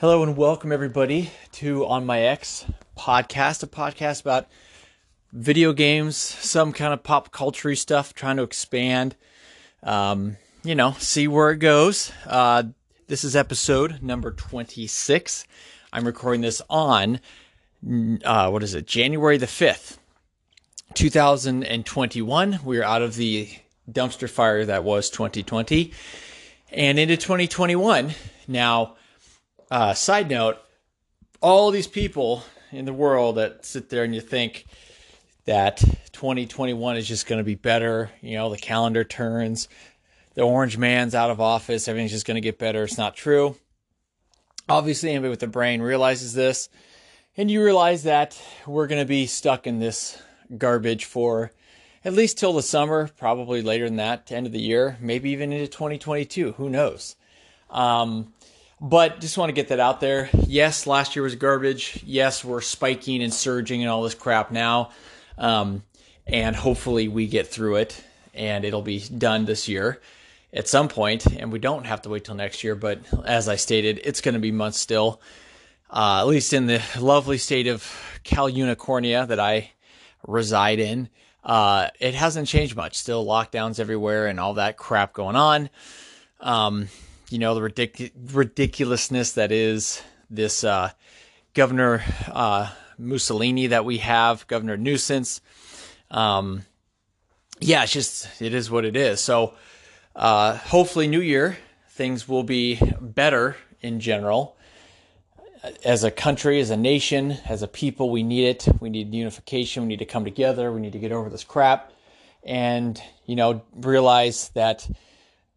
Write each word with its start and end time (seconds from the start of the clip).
Hello 0.00 0.22
and 0.22 0.34
welcome 0.34 0.72
everybody 0.72 1.30
to 1.52 1.84
On 1.84 2.06
My 2.06 2.22
X 2.22 2.64
podcast, 2.96 3.62
a 3.62 3.66
podcast 3.66 4.22
about 4.22 4.48
video 5.30 5.74
games, 5.74 6.16
some 6.16 6.72
kind 6.72 6.94
of 6.94 7.02
pop 7.02 7.32
culture 7.32 7.74
stuff, 7.74 8.14
trying 8.14 8.38
to 8.38 8.42
expand, 8.42 9.14
um, 9.82 10.38
you 10.64 10.74
know, 10.74 10.92
see 10.92 11.28
where 11.28 11.50
it 11.50 11.58
goes. 11.58 12.12
Uh, 12.26 12.62
this 13.08 13.24
is 13.24 13.36
episode 13.36 14.00
number 14.00 14.30
26. 14.30 15.46
I'm 15.92 16.06
recording 16.06 16.40
this 16.40 16.62
on, 16.70 17.20
uh, 18.24 18.48
what 18.48 18.62
is 18.62 18.72
it, 18.72 18.86
January 18.86 19.36
the 19.36 19.44
5th, 19.44 19.98
2021. 20.94 22.60
We're 22.64 22.84
out 22.84 23.02
of 23.02 23.16
the 23.16 23.50
dumpster 23.92 24.30
fire 24.30 24.64
that 24.64 24.82
was 24.82 25.10
2020 25.10 25.92
and 26.72 26.98
into 26.98 27.18
2021. 27.18 28.14
Now, 28.48 28.96
uh, 29.70 29.94
side 29.94 30.28
note, 30.28 30.58
all 31.40 31.70
these 31.70 31.86
people 31.86 32.42
in 32.72 32.84
the 32.84 32.92
world 32.92 33.36
that 33.36 33.64
sit 33.64 33.88
there 33.88 34.04
and 34.04 34.14
you 34.14 34.20
think 34.20 34.66
that 35.44 35.78
2021 36.12 36.96
is 36.96 37.08
just 37.08 37.26
going 37.26 37.38
to 37.38 37.44
be 37.44 37.54
better, 37.54 38.10
you 38.20 38.36
know, 38.36 38.50
the 38.50 38.58
calendar 38.58 39.04
turns, 39.04 39.68
the 40.34 40.42
orange 40.42 40.76
man's 40.76 41.14
out 41.14 41.30
of 41.30 41.40
office, 41.40 41.88
everything's 41.88 42.12
just 42.12 42.26
going 42.26 42.36
to 42.36 42.40
get 42.40 42.58
better. 42.58 42.84
It's 42.84 42.98
not 42.98 43.16
true. 43.16 43.56
Obviously, 44.68 45.10
anybody 45.10 45.30
with 45.30 45.42
a 45.42 45.48
brain 45.48 45.82
realizes 45.82 46.34
this, 46.34 46.68
and 47.36 47.50
you 47.50 47.64
realize 47.64 48.04
that 48.04 48.40
we're 48.66 48.86
going 48.86 49.00
to 49.00 49.08
be 49.08 49.26
stuck 49.26 49.66
in 49.66 49.80
this 49.80 50.20
garbage 50.56 51.04
for 51.04 51.50
at 52.04 52.12
least 52.12 52.38
till 52.38 52.52
the 52.52 52.62
summer, 52.62 53.08
probably 53.18 53.62
later 53.62 53.86
than 53.86 53.96
that, 53.96 54.30
end 54.32 54.46
of 54.46 54.52
the 54.52 54.60
year, 54.60 54.96
maybe 55.00 55.30
even 55.30 55.52
into 55.52 55.66
2022. 55.66 56.52
Who 56.52 56.70
knows? 56.70 57.16
Um, 57.68 58.32
but 58.80 59.20
just 59.20 59.36
want 59.36 59.50
to 59.50 59.54
get 59.54 59.68
that 59.68 59.80
out 59.80 60.00
there. 60.00 60.30
Yes, 60.46 60.86
last 60.86 61.14
year 61.14 61.22
was 61.22 61.34
garbage. 61.34 62.02
Yes, 62.06 62.44
we're 62.44 62.62
spiking 62.62 63.22
and 63.22 63.32
surging 63.32 63.82
and 63.82 63.90
all 63.90 64.02
this 64.02 64.14
crap 64.14 64.50
now. 64.50 64.90
Um, 65.36 65.82
and 66.26 66.56
hopefully 66.56 67.08
we 67.08 67.26
get 67.26 67.48
through 67.48 67.76
it 67.76 68.02
and 68.34 68.64
it'll 68.64 68.82
be 68.82 69.00
done 69.00 69.44
this 69.44 69.68
year 69.68 70.00
at 70.52 70.68
some 70.68 70.88
point, 70.88 71.26
and 71.26 71.52
we 71.52 71.58
don't 71.58 71.84
have 71.84 72.02
to 72.02 72.08
wait 72.08 72.24
till 72.24 72.34
next 72.34 72.64
year. 72.64 72.74
But 72.74 73.00
as 73.24 73.48
I 73.48 73.56
stated, 73.56 74.00
it's 74.04 74.20
going 74.20 74.34
to 74.34 74.40
be 74.40 74.50
months 74.50 74.78
still, 74.78 75.20
uh, 75.90 76.20
at 76.20 76.26
least 76.26 76.52
in 76.52 76.66
the 76.66 76.82
lovely 76.98 77.38
state 77.38 77.66
of 77.66 78.20
Cal 78.24 78.50
Unicornia 78.50 79.28
that 79.28 79.38
I 79.38 79.72
reside 80.26 80.80
in. 80.80 81.08
Uh, 81.44 81.88
it 82.00 82.14
hasn't 82.14 82.48
changed 82.48 82.76
much. 82.76 82.96
Still 82.96 83.24
lockdowns 83.24 83.80
everywhere 83.80 84.26
and 84.26 84.38
all 84.38 84.54
that 84.54 84.76
crap 84.76 85.12
going 85.12 85.36
on. 85.36 85.70
Um, 86.40 86.88
you 87.30 87.38
know, 87.38 87.54
the 87.54 87.60
ridic- 87.60 88.12
ridiculousness 88.32 89.32
that 89.32 89.52
is 89.52 90.02
this 90.28 90.64
uh, 90.64 90.90
Governor 91.54 92.02
uh, 92.26 92.70
Mussolini 92.98 93.68
that 93.68 93.84
we 93.84 93.98
have, 93.98 94.46
Governor 94.48 94.76
Nuisance. 94.76 95.40
Um, 96.10 96.64
yeah, 97.60 97.84
it's 97.84 97.92
just, 97.92 98.42
it 98.42 98.52
is 98.52 98.70
what 98.70 98.84
it 98.84 98.96
is. 98.96 99.20
So 99.20 99.54
uh, 100.16 100.56
hopefully, 100.56 101.06
New 101.06 101.20
Year, 101.20 101.56
things 101.90 102.28
will 102.28 102.42
be 102.42 102.80
better 103.00 103.56
in 103.80 104.00
general. 104.00 104.56
As 105.84 106.04
a 106.04 106.10
country, 106.10 106.58
as 106.58 106.70
a 106.70 106.76
nation, 106.76 107.36
as 107.46 107.62
a 107.62 107.68
people, 107.68 108.10
we 108.10 108.22
need 108.22 108.46
it. 108.48 108.68
We 108.80 108.90
need 108.90 109.14
unification. 109.14 109.84
We 109.84 109.90
need 109.90 109.98
to 109.98 110.06
come 110.06 110.24
together. 110.24 110.72
We 110.72 110.80
need 110.80 110.94
to 110.94 110.98
get 110.98 111.12
over 111.12 111.30
this 111.30 111.44
crap 111.44 111.92
and, 112.42 113.00
you 113.26 113.36
know, 113.36 113.62
realize 113.74 114.48
that 114.54 114.88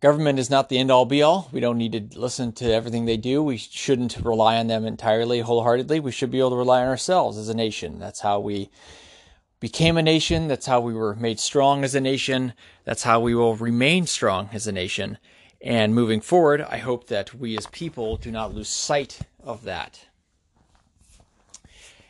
government 0.04 0.38
is 0.38 0.50
not 0.50 0.68
the 0.68 0.78
end 0.78 0.92
all 0.92 1.06
be 1.06 1.22
all. 1.22 1.48
We 1.54 1.62
don't 1.62 1.78
need 1.78 1.94
to 1.94 2.20
listen 2.20 2.52
to 2.54 2.70
everything 2.70 3.06
they 3.06 3.16
do. 3.16 3.42
We 3.42 3.56
shouldn't 3.56 4.18
rely 4.18 4.58
on 4.58 4.68
them 4.68 4.86
entirely, 4.86 5.40
wholeheartedly. 5.40 6.02
We 6.02 6.11
should 6.11 6.30
be 6.30 6.39
able 6.39 6.50
to 6.50 6.55
rely 6.58 6.82
on 6.82 6.89
ourselves 6.89 7.38
as 7.38 7.48
a 7.48 7.54
nation. 7.54 8.00
That's 8.00 8.20
how 8.20 8.42
we 8.42 8.70
became 9.61 9.95
a 9.95 10.02
nation. 10.02 10.50
That's 10.50 10.66
how 10.66 10.82
we 10.82 10.94
were 10.94 11.16
made 11.16 11.39
strong 11.39 11.86
as 11.86 11.95
a 11.95 12.02
nation. 12.02 12.52
That's 12.83 13.04
how 13.04 13.22
we 13.22 13.33
will 13.33 13.55
remain 13.55 14.05
strong 14.05 14.50
as 14.52 14.67
a 14.67 14.73
nation. 14.73 15.20
And 15.61 15.95
moving 15.95 16.20
forward, 16.20 16.60
I 16.60 16.80
hope 16.80 17.08
that 17.08 17.33
we 17.33 17.58
as 17.58 17.67
people 17.67 18.17
do 18.17 18.30
not 18.30 18.54
lose 18.54 18.67
sight 18.67 19.20
of 19.42 19.64
that. 19.64 20.06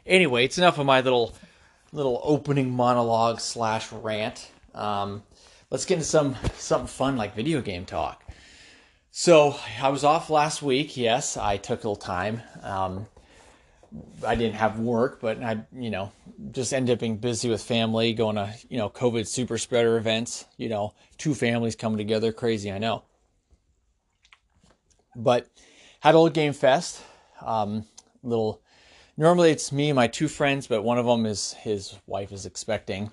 Anyway, 0.03 0.46
it's 0.46 0.57
enough 0.57 0.79
of 0.79 0.88
my 0.88 1.01
little 1.01 1.35
little 1.91 2.19
opening 2.23 2.72
monologue 2.72 3.40
slash 3.40 3.91
rant. 3.91 4.50
Um, 4.73 5.22
let's 5.73 5.85
get 5.85 5.95
into 5.95 6.06
some 6.06 6.35
something 6.53 6.88
fun 6.88 7.17
like 7.17 7.35
video 7.35 7.59
game 7.59 7.84
talk. 7.84 8.23
So 9.11 9.56
I 9.81 9.89
was 9.89 10.03
off 10.03 10.29
last 10.29 10.61
week. 10.61 10.95
Yes, 10.95 11.35
I 11.35 11.57
took 11.57 11.84
a 11.84 11.88
little 11.89 11.95
time. 11.95 12.41
Um, 12.61 13.07
I 14.25 14.35
didn't 14.35 14.56
have 14.56 14.79
work, 14.79 15.19
but 15.19 15.41
I, 15.44 15.66
you 15.75 15.89
know, 15.89 16.11
just 16.51 16.73
ended 16.73 16.94
up 16.94 17.00
being 17.00 17.17
busy 17.17 17.50
with 17.50 17.61
family, 17.61 18.13
going 18.13 18.38
to, 18.38 18.53
you 18.69 18.78
know, 18.78 18.89
COVID 18.89 19.28
super 19.28 19.57
spreader 19.57 19.97
events. 19.97 20.45
You 20.57 20.69
know, 20.69 20.94
two 21.17 21.35
families 21.35 21.75
coming 21.75 21.97
together, 21.97 22.31
crazy, 22.31 22.72
I 22.72 22.78
know. 22.78 23.03
But 25.16 25.47
had 26.00 26.13
little 26.16 26.29
game 26.29 26.53
fest. 26.53 27.01
Um, 27.41 27.85
little. 28.22 28.61
Normally 29.16 29.51
it's 29.51 29.72
me 29.72 29.90
and 29.90 29.95
my 29.95 30.07
two 30.07 30.28
friends, 30.28 30.66
but 30.66 30.84
one 30.84 30.97
of 30.97 31.05
them 31.05 31.28
is 31.28 31.53
his 31.53 31.95
wife 32.07 32.31
is 32.31 32.47
expecting 32.47 33.11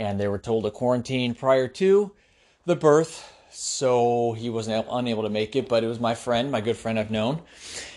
and 0.00 0.18
they 0.18 0.28
were 0.28 0.38
told 0.38 0.64
to 0.64 0.70
quarantine 0.70 1.34
prior 1.34 1.68
to 1.68 2.10
the 2.64 2.74
birth, 2.74 3.30
so 3.50 4.32
he 4.32 4.48
wasn't 4.48 4.86
unable 4.90 5.24
to 5.24 5.28
make 5.28 5.54
it. 5.54 5.68
But 5.68 5.84
it 5.84 5.88
was 5.88 6.00
my 6.00 6.14
friend, 6.14 6.50
my 6.50 6.62
good 6.62 6.78
friend 6.78 6.98
I've 6.98 7.10
known, 7.10 7.42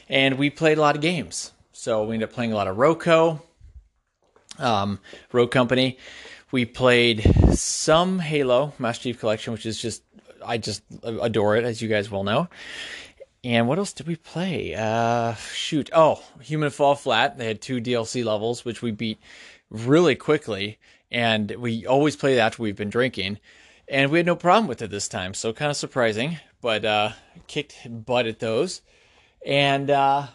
and 0.09 0.37
we 0.37 0.49
played 0.49 0.77
a 0.77 0.81
lot 0.81 0.95
of 0.95 1.01
games. 1.01 1.53
So 1.71 2.03
we 2.03 2.15
ended 2.15 2.27
up 2.27 2.35
playing 2.35 2.51
a 2.51 2.55
lot 2.55 2.67
of 2.67 2.75
Roco, 2.75 3.41
um, 4.59 4.99
Rogue 5.31 5.51
Company. 5.51 5.97
We 6.51 6.65
played 6.65 7.23
some 7.53 8.19
Halo 8.19 8.73
Master 8.77 9.03
Chief 9.03 9.19
Collection, 9.19 9.53
which 9.53 9.65
is 9.65 9.81
just 9.81 10.03
I 10.45 10.57
just 10.57 10.83
adore 11.03 11.55
it, 11.55 11.63
as 11.63 11.81
you 11.81 11.87
guys 11.87 12.11
well 12.11 12.25
know. 12.25 12.49
And 13.45 13.67
what 13.67 13.77
else 13.77 13.93
did 13.93 14.07
we 14.07 14.17
play? 14.17 14.75
Uh, 14.75 15.35
shoot, 15.35 15.89
oh, 15.93 16.21
Human 16.41 16.69
Fall 16.69 16.95
Flat. 16.95 17.37
They 17.37 17.47
had 17.47 17.61
two 17.61 17.79
DLC 17.79 18.25
levels, 18.25 18.65
which 18.65 18.81
we 18.81 18.91
beat 18.91 19.19
really 19.69 20.15
quickly 20.15 20.79
and 21.13 21.51
we 21.51 21.85
always 21.85 22.15
play 22.15 22.35
that 22.35 22.47
after 22.47 22.63
we've 22.63 22.75
been 22.75 22.89
drinking, 22.89 23.39
and 23.87 24.11
we 24.11 24.17
had 24.19 24.25
no 24.25 24.35
problem 24.35 24.67
with 24.67 24.81
it 24.81 24.89
this 24.89 25.07
time. 25.07 25.33
So 25.33 25.53
kind 25.53 25.69
of 25.69 25.77
surprising, 25.77 26.39
but 26.59 26.83
uh, 26.83 27.11
kicked 27.47 27.77
butt 27.87 28.25
at 28.25 28.39
those, 28.39 28.81
and 29.45 29.89
uh, 29.89 30.27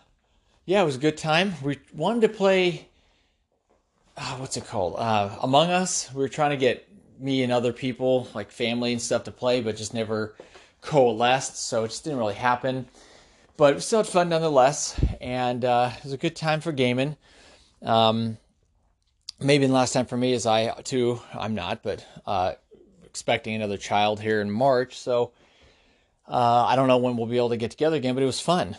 yeah, 0.64 0.80
it 0.80 0.84
was 0.84 0.96
a 0.96 1.00
good 1.00 1.16
time. 1.16 1.54
We 1.62 1.78
wanted 1.92 2.22
to 2.22 2.28
play. 2.28 2.88
Uh, 4.16 4.36
what's 4.36 4.56
it 4.56 4.66
called? 4.66 4.96
Uh, 4.98 5.36
Among 5.42 5.70
Us. 5.70 6.12
We 6.12 6.20
were 6.20 6.28
trying 6.28 6.50
to 6.50 6.56
get 6.56 6.88
me 7.20 7.42
and 7.42 7.52
other 7.52 7.72
people, 7.72 8.28
like 8.34 8.50
family 8.50 8.92
and 8.92 9.02
stuff, 9.02 9.24
to 9.24 9.32
play, 9.32 9.60
but 9.60 9.76
just 9.76 9.94
never 9.94 10.34
coalesced. 10.80 11.56
So 11.68 11.84
it 11.84 11.88
just 11.88 12.04
didn't 12.04 12.18
really 12.18 12.34
happen. 12.34 12.86
But 13.56 13.74
we 13.74 13.80
still 13.80 14.00
had 14.00 14.06
fun 14.06 14.28
nonetheless, 14.28 14.98
and 15.20 15.64
uh, 15.64 15.90
it 15.96 16.04
was 16.04 16.12
a 16.12 16.16
good 16.16 16.36
time 16.36 16.60
for 16.60 16.70
gaming. 16.70 17.16
Um, 17.82 18.38
maybe 19.40 19.66
the 19.66 19.72
last 19.72 19.92
time 19.92 20.06
for 20.06 20.16
me 20.16 20.32
is 20.32 20.46
I 20.46 20.70
too. 20.82 21.20
I'm 21.32 21.54
not, 21.54 21.82
but 21.82 22.04
uh, 22.26 22.54
expecting 23.04 23.54
another 23.54 23.76
child 23.76 24.20
here 24.20 24.40
in 24.40 24.50
March. 24.50 24.98
So 24.98 25.32
uh, 26.28 26.64
I 26.66 26.76
don't 26.76 26.88
know 26.88 26.98
when 26.98 27.16
we'll 27.16 27.26
be 27.26 27.36
able 27.36 27.50
to 27.50 27.56
get 27.56 27.70
together 27.70 27.96
again, 27.96 28.14
but 28.14 28.22
it 28.22 28.26
was 28.26 28.40
fun. 28.40 28.76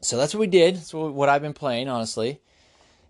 So 0.00 0.16
that's 0.16 0.34
what 0.34 0.40
we 0.40 0.46
did. 0.48 0.76
That's 0.76 0.92
what 0.92 1.28
I've 1.28 1.42
been 1.42 1.52
playing, 1.52 1.88
honestly. 1.88 2.40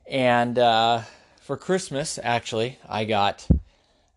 And 0.07 0.59
uh, 0.59 1.03
for 1.41 1.57
Christmas, 1.57 2.19
actually, 2.23 2.79
I 2.89 3.05
got. 3.05 3.47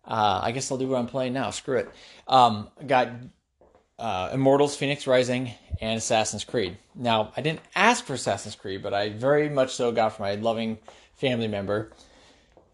Uh, 0.04 0.40
I 0.42 0.52
guess 0.52 0.70
I'll 0.70 0.78
do 0.78 0.86
what 0.86 0.98
I'm 0.98 1.08
playing 1.08 1.32
now. 1.32 1.50
Screw 1.50 1.78
it. 1.78 1.90
Um, 2.28 2.68
got 2.86 3.08
uh, 3.98 4.30
Immortals, 4.32 4.76
Fenyx 4.76 5.06
Rising, 5.06 5.52
and 5.80 5.98
Assassin's 5.98 6.44
Creed. 6.44 6.76
Now, 6.94 7.32
I 7.36 7.40
didn't 7.40 7.60
ask 7.74 8.04
for 8.04 8.14
Assassin's 8.14 8.54
Creed, 8.54 8.82
but 8.82 8.94
I 8.94 9.10
very 9.10 9.48
much 9.48 9.74
so 9.74 9.92
got 9.92 10.16
from 10.16 10.24
my 10.24 10.34
loving 10.34 10.78
family 11.14 11.48
member, 11.48 11.92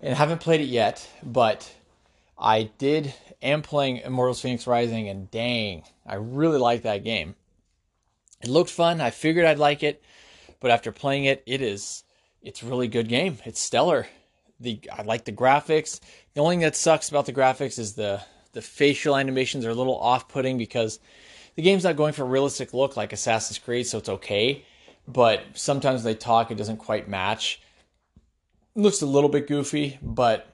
and 0.01 0.17
haven't 0.17 0.41
played 0.41 0.61
it 0.61 0.69
yet, 0.69 1.09
but 1.23 1.73
I 2.39 2.71
did 2.79 3.15
am 3.43 3.63
playing 3.63 3.99
Immortals 3.99 4.43
Fenyx 4.43 4.67
Rising, 4.67 5.09
and 5.09 5.31
dang, 5.31 5.85
I 6.07 6.15
really 6.15 6.59
like 6.59 6.83
that 6.83 7.05
game. 7.05 7.35
It 8.43 8.49
looked 8.49 8.71
fun. 8.71 9.01
I 9.01 9.11
figured 9.11 9.47
I'd 9.47 9.59
like 9.59 9.83
it, 9.83 10.03
but 10.61 10.71
after 10.71 10.91
playing 10.91 11.25
it, 11.25 11.43
it 11.47 11.63
is 11.63 12.03
it's 12.43 12.63
really 12.63 12.89
good 12.89 13.09
game. 13.09 13.39
It's 13.45 13.61
stellar. 13.61 14.09
The 14.59 14.81
I 14.93 15.03
like 15.03 15.25
the 15.25 15.33
graphics. 15.33 16.01
The 16.35 16.41
only 16.41 16.55
thing 16.55 16.61
that 16.61 16.77
sucks 16.77 17.09
about 17.09 17.27
the 17.27 17.33
graphics 17.33 17.79
is 17.79 17.95
the 17.95 18.21
the 18.53 18.63
facial 18.63 19.17
animations 19.17 19.65
are 19.65 19.71
a 19.71 19.75
little 19.75 19.99
off-putting 19.99 20.59
because 20.59 21.01
the 21.57 21.63
game's 21.63 21.85
not 21.85 21.97
going 21.97 22.13
for 22.13 22.23
a 22.23 22.27
realistic 22.27 22.73
look 22.73 22.97
like 22.97 23.13
Assassin's 23.13 23.59
Creed, 23.59 23.87
so 23.87 23.99
it's 23.99 24.09
okay. 24.09 24.65
But 25.09 25.43
sometimes 25.55 26.05
they 26.05 26.15
talk, 26.15 26.51
it 26.51 26.57
doesn't 26.57 26.77
quite 26.77 27.09
match 27.09 27.61
It 28.75 28.81
looks 28.81 29.03
a 29.03 29.07
little 29.07 29.29
bit 29.29 29.47
goofy, 29.49 29.99
but 30.01 30.47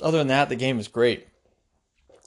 other 0.00 0.18
than 0.18 0.28
that, 0.28 0.48
the 0.48 0.56
game 0.56 0.78
is 0.78 0.88
great. 0.88 1.28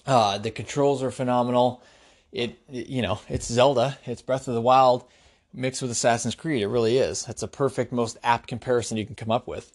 Uh, 0.06 0.38
the 0.38 0.52
controls 0.52 1.04
are 1.04 1.12
phenomenal. 1.12 1.84
It, 2.32 2.58
it, 2.72 2.88
you 2.88 3.02
know, 3.02 3.20
it's 3.30 3.46
Zelda, 3.46 3.98
it's 4.06 4.22
Breath 4.22 4.48
of 4.48 4.54
the 4.54 4.62
Wild, 4.62 5.06
mixed 5.54 5.82
with 5.82 5.92
Assassin's 5.92 6.36
Creed. 6.36 6.62
It 6.62 6.68
really 6.68 6.98
is. 6.98 7.26
That's 7.26 7.44
a 7.44 7.48
perfect, 7.48 7.92
most 7.92 8.18
apt 8.24 8.48
comparison 8.48 8.98
you 8.98 9.06
can 9.06 9.16
come 9.16 9.32
up 9.32 9.48
with. 9.48 9.72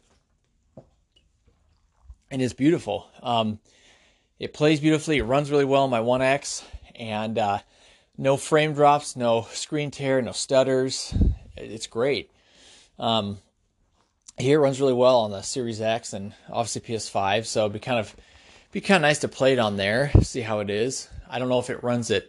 And 2.31 2.41
it's 2.41 2.53
beautiful. 2.53 3.09
Um, 3.23 3.59
it 4.41 4.55
plays 4.55 4.81
beautifully. 4.81 5.19
It 5.19 5.25
runs 5.25 5.51
really 5.51 5.67
well 5.67 5.85
on 5.85 5.91
my 5.91 6.01
One 6.01 6.23
X, 6.23 6.65
and 6.97 7.39
uh, 7.39 7.59
no 8.17 8.39
frame 8.39 8.73
drops, 8.73 9.15
no 9.15 9.47
screen 9.53 9.91
tear, 9.91 10.21
no 10.23 10.33
stutters. 10.33 11.15
It's 11.57 11.87
great. 11.87 12.31
Um, 12.99 13.39
here 14.39 14.59
it 14.59 14.63
runs 14.63 14.81
really 14.81 14.95
well 14.95 15.21
on 15.21 15.31
the 15.31 15.43
Series 15.43 15.83
X 15.83 16.15
and 16.15 16.33
obviously 16.51 16.81
PS5, 16.81 17.45
so 17.45 17.61
it'd 17.61 17.75
be 17.75 17.79
kind 17.79 17.99
of 17.99 18.17
be 18.73 18.81
kind 18.81 18.97
of 18.97 19.03
nice 19.03 19.19
to 19.19 19.29
play 19.29 19.53
it 19.53 19.59
on 19.59 19.77
there, 19.77 20.11
see 20.23 20.41
how 20.41 20.61
it 20.61 20.71
is. 20.71 21.09
I 21.29 21.39
don't 21.39 21.51
know 21.51 21.59
if 21.59 21.69
it 21.69 21.85
runs 21.85 22.11
at 22.11 22.25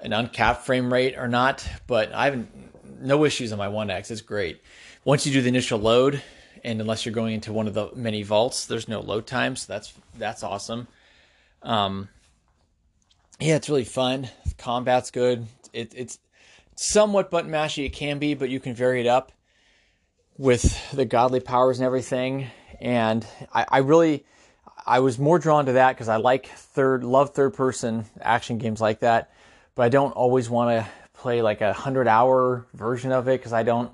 an 0.00 0.14
uncapped 0.14 0.64
frame 0.64 0.90
rate 0.90 1.18
or 1.18 1.28
not, 1.28 1.68
but 1.86 2.12
I 2.12 2.24
haven't 2.24 3.02
no 3.02 3.26
issues 3.26 3.52
on 3.52 3.58
my 3.58 3.68
One 3.68 3.90
X. 3.90 4.10
It's 4.10 4.22
great. 4.22 4.62
Once 5.04 5.26
you 5.26 5.34
do 5.34 5.42
the 5.42 5.48
initial 5.48 5.78
load, 5.78 6.22
and 6.64 6.80
unless 6.80 7.04
you're 7.04 7.14
going 7.14 7.34
into 7.34 7.52
one 7.52 7.66
of 7.66 7.74
the 7.74 7.90
many 7.94 8.22
vaults, 8.22 8.64
there's 8.64 8.88
no 8.88 9.00
load 9.00 9.26
time, 9.26 9.54
so 9.54 9.70
that's 9.70 9.92
that's 10.16 10.42
awesome. 10.42 10.88
Um, 11.66 12.08
yeah, 13.40 13.56
it's 13.56 13.68
really 13.68 13.84
fun. 13.84 14.30
Combat's 14.56 15.10
good. 15.10 15.46
It, 15.72 15.92
it's 15.94 16.18
somewhat 16.76 17.30
button 17.30 17.50
mashy. 17.50 17.84
It 17.84 17.92
can 17.92 18.18
be, 18.18 18.34
but 18.34 18.48
you 18.48 18.60
can 18.60 18.74
vary 18.74 19.00
it 19.00 19.06
up 19.06 19.32
with 20.38 20.90
the 20.92 21.04
godly 21.04 21.40
powers 21.40 21.78
and 21.78 21.86
everything. 21.86 22.46
And 22.80 23.26
I, 23.52 23.66
I 23.68 23.78
really, 23.78 24.24
I 24.86 25.00
was 25.00 25.18
more 25.18 25.38
drawn 25.38 25.66
to 25.66 25.72
that 25.72 25.94
because 25.94 26.08
I 26.08 26.16
like 26.16 26.46
third, 26.46 27.02
love 27.02 27.34
third 27.34 27.54
person 27.54 28.04
action 28.20 28.58
games 28.58 28.80
like 28.80 29.00
that. 29.00 29.32
But 29.74 29.82
I 29.82 29.88
don't 29.88 30.12
always 30.12 30.48
want 30.48 30.70
to 30.70 30.90
play 31.14 31.42
like 31.42 31.60
a 31.62 31.72
hundred 31.72 32.06
hour 32.06 32.66
version 32.74 33.10
of 33.10 33.26
it 33.28 33.40
because 33.40 33.52
I 33.52 33.64
don't, 33.64 33.90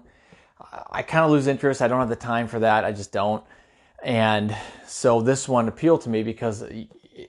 I 0.91 1.03
kind 1.03 1.25
of 1.25 1.31
lose 1.31 1.47
interest. 1.47 1.81
I 1.81 1.89
don't 1.89 2.01
have 2.01 2.09
the 2.09 2.17
time 2.17 2.49
for 2.49 2.61
that. 2.61 2.85
I 2.85 2.93
just 2.93 3.13
don't. 3.13 3.43
And 4.05 4.55
so 4.87 5.23
this 5.23 5.49
one 5.49 5.69
appealed 5.69 6.03
to 6.03 6.11
me 6.11 6.23
because 6.23 6.65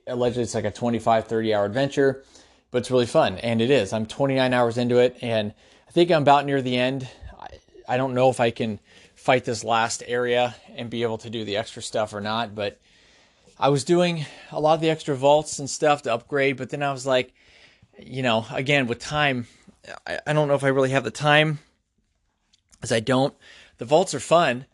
allegedly 0.08 0.44
it's 0.44 0.56
like 0.56 0.66
a 0.66 0.72
25, 0.72 1.28
30 1.28 1.54
hour 1.54 1.66
adventure, 1.66 2.24
but 2.72 2.80
it's 2.80 2.92
really 2.92 3.06
fun. 3.06 3.38
And 3.38 3.62
it 3.62 3.70
is. 3.70 3.94
I'm 3.94 4.06
29 4.06 4.54
hours 4.54 4.78
into 4.78 5.00
it. 5.00 5.18
And 5.22 5.54
I 5.88 5.92
think 5.92 6.12
I'm 6.12 6.22
about 6.22 6.46
near 6.46 6.62
the 6.62 6.78
end. 6.78 7.08
I, 7.40 7.48
I 7.88 7.98
don't 7.98 8.14
know 8.14 8.30
if 8.30 8.40
I 8.40 8.52
can 8.52 8.80
fight 9.16 9.46
this 9.46 9.64
last 9.64 10.04
area 10.06 10.56
and 10.76 10.90
be 10.90 11.04
able 11.04 11.18
to 11.20 11.30
do 11.30 11.46
the 11.46 11.58
extra 11.58 11.82
stuff 11.82 12.14
or 12.14 12.22
not, 12.22 12.56
but 12.56 12.80
I 13.60 13.70
was 13.70 13.84
doing 13.84 14.26
a 14.52 14.60
lot 14.60 14.74
of 14.74 14.82
the 14.82 14.90
extra 14.90 15.16
vaults 15.16 15.60
and 15.60 15.70
stuff 15.70 16.02
to 16.02 16.14
upgrade, 16.14 16.58
but 16.58 16.70
then 16.70 16.84
I 16.84 16.92
was 16.92 17.06
like, 17.06 17.34
you 17.98 18.24
know, 18.24 18.46
again, 18.52 18.88
with 18.88 19.00
time, 19.00 19.48
I, 20.06 20.20
I 20.26 20.34
don't 20.34 20.48
know 20.48 20.56
if 20.56 20.64
I 20.64 20.70
really 20.70 20.90
have 20.90 21.04
the 21.04 21.12
time, 21.12 21.60
as 22.82 22.92
I 22.92 23.00
don't. 23.00 23.34
The 23.78 23.86
vaults 23.86 24.14
are 24.14 24.20
fun, 24.20 24.66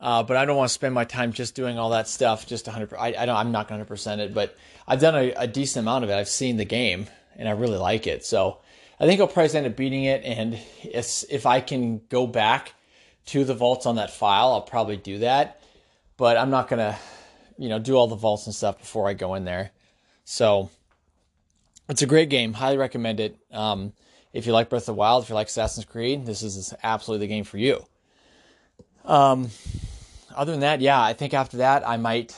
uh, 0.00 0.22
but 0.22 0.36
I 0.36 0.44
don't 0.44 0.56
want 0.56 0.68
to 0.68 0.74
spend 0.74 0.94
my 0.94 1.04
time 1.04 1.32
just 1.32 1.54
doing 1.54 1.78
all 1.78 1.90
that 1.90 2.08
stuff. 2.08 2.46
Just 2.46 2.66
100. 2.66 2.94
I, 2.98 3.14
I 3.18 3.26
don't. 3.26 3.36
I'm 3.36 3.52
not 3.52 3.70
100 3.70 3.86
percent 3.86 4.20
it, 4.20 4.34
but 4.34 4.56
I've 4.86 5.00
done 5.00 5.14
a, 5.14 5.32
a, 5.32 5.46
decent 5.46 5.84
amount 5.84 6.04
of 6.04 6.10
it. 6.10 6.14
I've 6.14 6.28
seen 6.28 6.58
the 6.58 6.64
game 6.64 7.06
and 7.36 7.48
I 7.48 7.52
really 7.52 7.78
like 7.78 8.06
it. 8.06 8.24
So 8.24 8.58
I 9.00 9.06
think 9.06 9.20
I'll 9.20 9.28
probably 9.28 9.56
end 9.56 9.66
up 9.66 9.76
beating 9.76 10.04
it. 10.04 10.22
And 10.24 10.58
if 10.82 11.46
I 11.46 11.60
can 11.60 12.02
go 12.08 12.26
back 12.26 12.74
to 13.26 13.44
the 13.44 13.54
vaults 13.54 13.86
on 13.86 13.96
that 13.96 14.10
file, 14.10 14.52
I'll 14.52 14.62
probably 14.62 14.96
do 14.96 15.18
that. 15.20 15.62
But 16.16 16.36
I'm 16.36 16.50
not 16.50 16.68
gonna, 16.68 16.98
you 17.58 17.68
know, 17.68 17.78
do 17.78 17.94
all 17.94 18.06
the 18.06 18.16
vaults 18.16 18.46
and 18.46 18.54
stuff 18.54 18.78
before 18.78 19.08
I 19.08 19.14
go 19.14 19.34
in 19.34 19.44
there. 19.44 19.70
So 20.24 20.70
it's 21.88 22.02
a 22.02 22.06
great 22.06 22.30
game. 22.30 22.52
Highly 22.52 22.78
recommend 22.78 23.20
it. 23.20 23.36
Um, 23.50 23.92
if 24.32 24.46
you 24.46 24.52
like 24.52 24.68
Breath 24.68 24.82
of 24.82 24.86
the 24.86 24.94
Wild, 24.94 25.22
if 25.22 25.30
you 25.30 25.34
like 25.34 25.46
Assassin's 25.46 25.86
Creed, 25.86 26.26
this 26.26 26.42
is 26.42 26.74
absolutely 26.82 27.26
the 27.26 27.32
game 27.32 27.44
for 27.44 27.58
you. 27.58 27.84
Um, 29.04 29.50
other 30.36 30.52
than 30.52 30.60
that, 30.60 30.80
yeah, 30.80 31.02
I 31.02 31.12
think 31.12 31.34
after 31.34 31.58
that 31.58 31.86
I 31.86 31.96
might. 31.96 32.36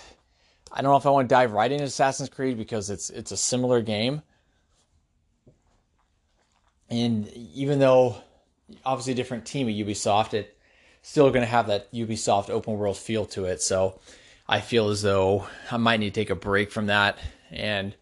I 0.71 0.83
don't 0.83 0.91
know 0.91 0.99
if 0.99 1.07
I 1.07 1.11
want 1.11 1.31
to 1.31 1.35
dive 1.35 1.53
right 1.53 1.73
into 1.73 1.85
Assassin's 1.85 2.29
Creed 2.29 2.59
because 2.59 2.91
it's 2.91 3.11
it's 3.11 3.33
a 3.33 3.37
similar 3.37 3.81
game, 3.81 4.23
and 6.91 7.29
even 7.29 7.79
though 7.79 8.17
obviously 8.85 9.13
a 9.15 9.17
different 9.17 9.47
team 9.47 9.69
at 9.69 9.75
Ubisoft, 9.75 10.35
it 10.35 10.57
still 11.03 11.31
going 11.31 11.41
to 11.41 11.47
have 11.47 11.69
that 11.69 11.93
Ubisoft 11.93 12.51
open 12.51 12.75
world 12.75 12.97
feel 12.97 13.25
to 13.27 13.47
it. 13.47 13.63
So 13.63 13.99
I 14.49 14.61
feel 14.61 14.89
as 14.89 15.03
though 15.03 15.47
I 15.71 15.77
might 15.77 16.01
need 16.01 16.15
to 16.15 16.21
take 16.21 16.31
a 16.31 16.35
break 16.35 16.71
from 16.71 16.87
that 16.87 17.19
and 17.51 17.95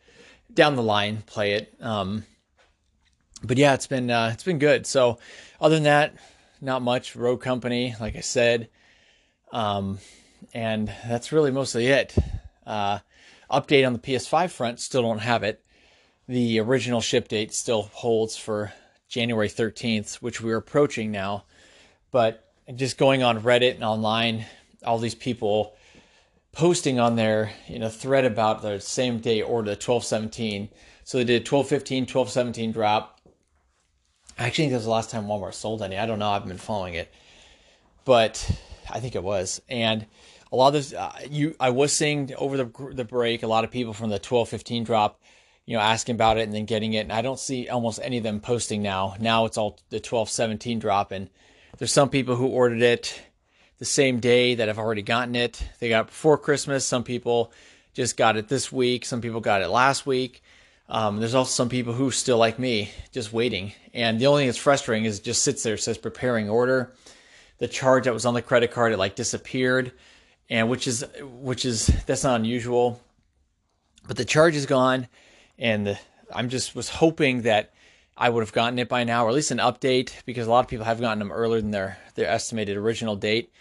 down 0.53 0.77
the 0.77 0.83
line 0.83 1.23
play 1.27 1.53
it. 1.53 1.73
Um, 1.81 2.25
but 3.43 3.59
yeah, 3.59 3.75
it's 3.75 3.87
been 3.87 4.11
uh, 4.11 4.31
it's 4.33 4.45
been 4.45 4.59
good. 4.59 4.87
So 4.87 5.19
other 5.61 5.77
than 5.77 5.85
that, 5.85 6.15
not 6.61 6.83
much. 6.83 7.15
Rogue 7.15 7.41
Company, 7.41 7.95
like 8.01 8.17
I 8.17 8.21
said, 8.21 8.69
um, 9.57 9.99
and 10.53 10.93
that's 11.09 11.33
really 11.33 11.51
mostly 11.51 11.87
it. 11.87 12.15
Uh, 12.67 12.99
update 13.51 13.87
on 13.87 13.95
the 13.95 13.99
PS5 13.99 14.51
front, 14.51 14.81
still 14.81 15.03
don't 15.03 15.21
have 15.21 15.43
it. 15.43 15.65
The 16.29 16.61
original 16.61 17.01
ship 17.01 17.29
date 17.29 17.55
still 17.55 17.83
holds 17.83 18.37
for 18.37 18.73
January 19.09 19.49
13th, 19.49 20.17
which 20.17 20.41
we're 20.41 20.59
approaching 20.59 21.11
now. 21.11 21.45
But 22.11 22.53
just 22.75 22.99
going 22.99 23.23
on 23.23 23.41
Reddit 23.41 23.77
and 23.77 23.85
online, 23.85 24.45
all 24.85 24.99
these 24.99 25.15
people 25.15 25.75
posting 26.53 27.01
on 27.01 27.17
there 27.17 27.53
in 27.69 27.83
a 27.83 27.91
thread 27.91 28.25
about 28.25 28.61
the 28.61 28.79
same 28.81 29.21
day 29.21 29.41
order, 29.41 29.71
the 29.71 29.71
1217. 29.71 30.69
So 31.05 31.19
they 31.19 31.25
did 31.25 31.51
1215, 31.51 32.03
1217 32.03 32.73
drop 32.73 33.17
I 34.39 34.47
actually 34.47 34.65
think 34.65 34.73
that 34.73 34.79
was 34.79 34.85
the 34.85 34.91
last 34.91 35.11
time 35.11 35.27
Walmart 35.27 35.55
sold 35.55 35.81
any. 35.81 35.97
I 35.97 36.05
don't 36.05 36.19
know. 36.19 36.29
I 36.29 36.35
haven't 36.35 36.49
been 36.49 36.59
following 36.59 36.93
it, 36.93 37.11
but 38.05 38.51
I 38.91 39.01
think 39.01 39.15
it 39.15 39.23
was. 39.23 39.61
And 39.69 40.07
a 40.53 40.57
lot 40.57 40.69
of 40.69 40.75
this, 40.75 40.93
uh, 40.93 41.13
you, 41.29 41.57
I 41.59 41.71
was 41.71 41.93
seeing 41.93 42.33
over 42.37 42.57
the 42.57 42.91
the 42.93 43.05
break, 43.05 43.43
a 43.43 43.47
lot 43.47 43.65
of 43.65 43.71
people 43.71 43.93
from 43.93 44.11
the 44.11 44.19
twelve 44.19 44.49
fifteen 44.49 44.85
drop, 44.85 45.21
you 45.65 45.77
know, 45.77 45.83
asking 45.83 46.15
about 46.15 46.39
it 46.39 46.43
and 46.43 46.55
then 46.55 46.65
getting 46.65 46.93
it. 46.93 47.01
And 47.01 47.13
I 47.13 47.23
don't 47.23 47.39
see 47.39 47.69
almost 47.69 48.01
any 48.03 48.19
of 48.19 48.23
them 48.23 48.41
posting 48.41 48.83
now. 48.83 49.17
Now 49.19 49.45
it's 49.47 49.59
all 49.59 49.79
the 49.91 50.01
twelve 50.01 50.31
seventeen 50.31 50.79
drop, 50.79 51.13
and 51.13 51.29
there's 51.79 51.93
some 51.93 52.09
people 52.09 52.37
who 52.37 52.47
ordered 52.47 52.83
it 52.83 53.21
the 53.79 53.85
same 53.85 54.21
day 54.21 54.55
that 54.55 54.69
have 54.69 54.79
already 54.79 55.03
gotten 55.03 55.35
it. 55.35 55.63
They 55.81 55.89
got 55.89 56.05
it 56.05 56.07
before 56.07 56.39
Christmas. 56.39 56.87
Some 56.87 57.05
people 57.05 57.53
just 57.93 58.17
got 58.17 58.37
it 58.37 58.49
this 58.49 58.73
week. 58.73 59.05
Some 59.05 59.21
people 59.21 59.41
got 59.41 59.63
it 59.63 59.69
last 59.69 60.07
week. 60.07 60.43
Um, 60.89 61.19
there's 61.19 61.35
also 61.35 61.51
some 61.51 61.69
people 61.69 61.93
who 61.93 62.11
still 62.11 62.39
like 62.39 62.59
me, 62.59 62.91
just 63.11 63.33
waiting. 63.33 63.73
And 63.93 64.21
the 64.21 64.29
only 64.29 64.43
thing 64.43 64.49
that's 64.49 64.57
frustrating 64.59 65.05
is 65.05 65.19
it 65.19 65.25
just 65.25 65.43
sits 65.43 65.63
there, 65.65 65.77
says 65.77 65.99
preparing 65.99 66.49
order. 66.49 66.95
The 67.59 67.69
charge 67.69 68.05
that 68.05 68.15
was 68.15 68.27
on 68.27 68.35
the 68.35 68.43
credit 68.43 68.71
card, 68.71 68.93
it 68.93 68.99
like 68.99 69.17
disappeared, 69.17 69.93
and 70.51 70.69
which 70.69 70.87
is 70.87 71.05
which 71.21 71.65
is 71.65 71.87
that's 72.07 72.25
not 72.25 72.41
unusual. 72.41 73.01
But 74.07 74.17
the 74.17 74.25
charge 74.25 74.55
is 74.55 74.67
gone, 74.67 75.09
and 75.59 75.87
the, 75.87 75.99
I'm 76.35 76.49
just 76.49 76.75
was 76.75 76.89
hoping 76.89 77.43
that 77.43 77.73
I 78.17 78.31
would 78.31 78.43
have 78.43 78.53
gotten 78.53 78.79
it 78.79 78.89
by 78.89 79.05
now, 79.05 79.25
or 79.25 79.29
at 79.29 79.35
least 79.35 79.51
an 79.51 79.59
update, 79.59 80.13
because 80.25 80.47
a 80.47 80.51
lot 80.51 80.61
of 80.61 80.69
people 80.69 80.85
have 80.85 81.01
gotten 81.01 81.19
them 81.19 81.33
earlier 81.33 81.61
than 81.61 81.71
their 81.71 81.99
their 82.15 82.29
estimated 82.29 82.77
original 82.77 83.17
date. 83.17 83.53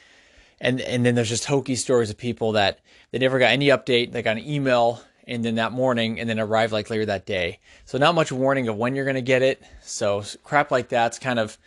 And 0.60 0.80
and 0.82 1.06
then 1.06 1.16
there's 1.16 1.30
just 1.30 1.46
hokey 1.46 1.76
stories 1.76 2.10
of 2.10 2.18
people 2.18 2.54
that 2.54 2.80
they 3.12 3.20
never 3.20 3.40
got 3.40 3.52
any 3.52 3.68
update. 3.68 4.12
They 4.12 4.22
got 4.22 4.38
an 4.38 4.48
email 4.48 5.02
and 5.28 5.44
then 5.44 5.56
that 5.56 5.72
morning 5.72 6.20
and 6.20 6.30
then 6.30 6.40
arrive 6.40 6.72
like 6.72 6.90
later 6.90 7.06
that 7.08 7.26
day. 7.26 7.60
So 7.86 7.98
not 7.98 8.16
much 8.16 8.32
warning 8.32 8.68
of 8.68 8.78
when 8.78 8.96
you're 8.96 9.06
going 9.06 9.16
to 9.16 9.22
get 9.22 9.42
it. 9.42 9.62
So 9.82 10.24
crap 10.44 10.72
like 10.72 10.90
that's 10.90 11.20
kind 11.20 11.40
of 11.40 11.58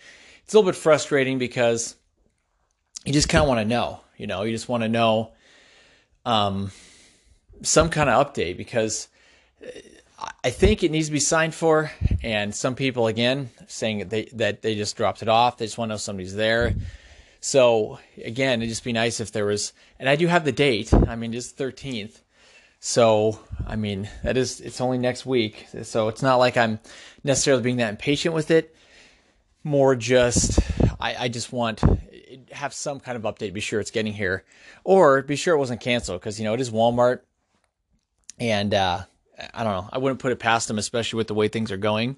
it's 0.44 0.54
a 0.54 0.56
little 0.56 0.70
bit 0.70 0.78
frustrating 0.78 1.38
because 1.38 1.97
you 3.08 3.14
just 3.14 3.30
kind 3.30 3.40
of 3.40 3.48
want 3.48 3.58
to 3.58 3.64
know, 3.64 4.00
you 4.18 4.26
know, 4.26 4.42
you 4.42 4.52
just 4.52 4.68
want 4.68 4.82
to 4.82 4.88
know 4.88 5.30
um, 6.26 6.70
some 7.62 7.88
kind 7.88 8.10
of 8.10 8.34
update 8.34 8.58
because 8.58 9.08
I 10.44 10.50
think 10.50 10.84
it 10.84 10.90
needs 10.90 11.06
to 11.06 11.12
be 11.12 11.18
signed 11.18 11.54
for. 11.54 11.90
And 12.22 12.54
some 12.54 12.74
people 12.74 13.06
again 13.06 13.48
saying 13.66 14.00
that 14.00 14.10
they 14.10 14.24
that 14.34 14.60
they 14.60 14.74
just 14.74 14.94
dropped 14.94 15.22
it 15.22 15.28
off. 15.28 15.56
They 15.56 15.64
just 15.64 15.78
want 15.78 15.88
to 15.88 15.94
know 15.94 15.96
somebody's 15.96 16.34
there. 16.34 16.74
So 17.40 17.98
again, 18.22 18.60
it'd 18.60 18.68
just 18.68 18.84
be 18.84 18.92
nice 18.92 19.20
if 19.20 19.32
there 19.32 19.46
was, 19.46 19.72
and 19.98 20.06
I 20.06 20.16
do 20.16 20.26
have 20.26 20.44
the 20.44 20.52
date. 20.52 20.92
I 20.92 21.16
mean, 21.16 21.32
it's 21.32 21.52
the 21.52 21.64
13th. 21.64 22.20
So, 22.78 23.40
I 23.66 23.76
mean, 23.76 24.10
that 24.22 24.36
is, 24.36 24.60
it's 24.60 24.82
only 24.82 24.98
next 24.98 25.24
week. 25.24 25.66
So 25.82 26.08
it's 26.08 26.20
not 26.20 26.36
like 26.36 26.58
I'm 26.58 26.78
necessarily 27.24 27.62
being 27.62 27.76
that 27.78 27.88
impatient 27.88 28.34
with 28.34 28.50
it. 28.50 28.74
More 29.64 29.96
just, 29.96 30.58
I, 31.00 31.16
I 31.16 31.28
just 31.28 31.52
want 31.52 31.80
have 32.52 32.73
some 32.73 33.00
kind 33.00 33.17
of 33.17 33.23
update, 33.23 33.52
be 33.52 33.61
sure 33.61 33.81
it's 33.81 33.90
getting 33.90 34.12
here, 34.12 34.45
or 34.85 35.23
be 35.23 35.37
sure 35.37 35.55
it 35.55 35.59
wasn't 35.59 35.81
canceled 35.81 36.21
because 36.21 36.38
you 36.38 36.45
know 36.45 36.55
it 36.55 36.61
is 36.61 36.71
Walmart, 36.71 37.21
and 38.38 38.75
uh, 38.75 39.02
I 39.55 39.64
don't 39.64 39.73
know. 39.73 39.88
I 39.93 39.99
wouldn't 39.99 40.21
put 40.21 40.33
it 40.33 40.38
past 40.38 40.69
them, 40.69 40.78
especially 40.78 41.19
with 41.19 41.28
the 41.28 41.35
way 41.35 41.49
things 41.49 41.71
are 41.71 41.76
going. 41.76 42.17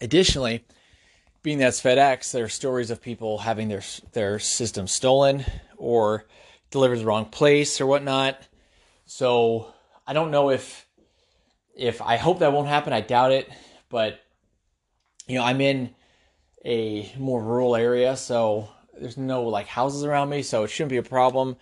Additionally, 0.00 0.64
being 1.42 1.58
that's 1.58 1.80
FedEx, 1.80 2.32
there 2.32 2.44
are 2.44 2.48
stories 2.48 2.90
of 2.90 3.00
people 3.00 3.38
having 3.38 3.68
their 3.68 3.82
their 4.12 4.38
system 4.38 4.86
stolen 4.86 5.44
or 5.76 6.26
delivered 6.70 6.98
the 6.98 7.06
wrong 7.06 7.26
place 7.26 7.80
or 7.80 7.86
whatnot. 7.86 8.36
So 9.06 9.72
I 10.06 10.12
don't 10.12 10.30
know 10.30 10.50
if 10.50 10.86
if 11.74 12.02
I 12.02 12.16
hope 12.16 12.40
that 12.40 12.52
won't 12.52 12.68
happen. 12.68 12.92
I 12.92 13.00
doubt 13.00 13.32
it, 13.32 13.48
but 13.88 14.20
you 15.26 15.38
know 15.38 15.44
I'm 15.44 15.60
in 15.60 15.94
a 16.66 17.12
more 17.16 17.40
rural 17.40 17.76
area, 17.76 18.16
so 18.16 18.68
there's 18.98 19.16
no 19.16 19.44
like 19.44 19.68
houses 19.68 20.04
around 20.04 20.28
me, 20.28 20.42
so 20.42 20.64
it 20.64 20.68
shouldn't 20.68 20.90
be 20.90 20.96
a 20.96 21.02
problem. 21.02 21.56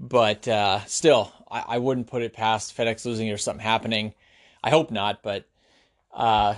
But 0.00 0.46
uh, 0.48 0.84
still, 0.86 1.32
I, 1.50 1.64
I, 1.68 1.78
wouldn't 1.78 2.08
put 2.08 2.22
it 2.22 2.32
past 2.32 2.76
FedEx 2.76 3.04
losing 3.04 3.30
or 3.30 3.36
something 3.36 3.64
happening. 3.64 4.14
I 4.62 4.70
hope 4.70 4.90
not, 4.90 5.22
but 5.22 5.46
uh, 6.12 6.54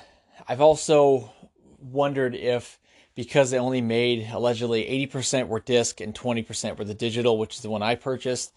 I've 0.49 0.61
also 0.61 1.31
wondered 1.79 2.35
if 2.35 2.79
because 3.15 3.51
they 3.51 3.59
only 3.59 3.81
made 3.81 4.29
allegedly 4.33 4.85
80% 5.11 5.49
were 5.49 5.61
disc 5.61 6.01
and 6.01 6.15
20% 6.15 6.79
were 6.79 6.85
the 6.85 6.95
digital, 6.95 7.37
which 7.39 7.57
is 7.57 7.63
the 7.63 7.69
one 7.69 7.83
I 7.83 7.95
purchased, 7.97 8.55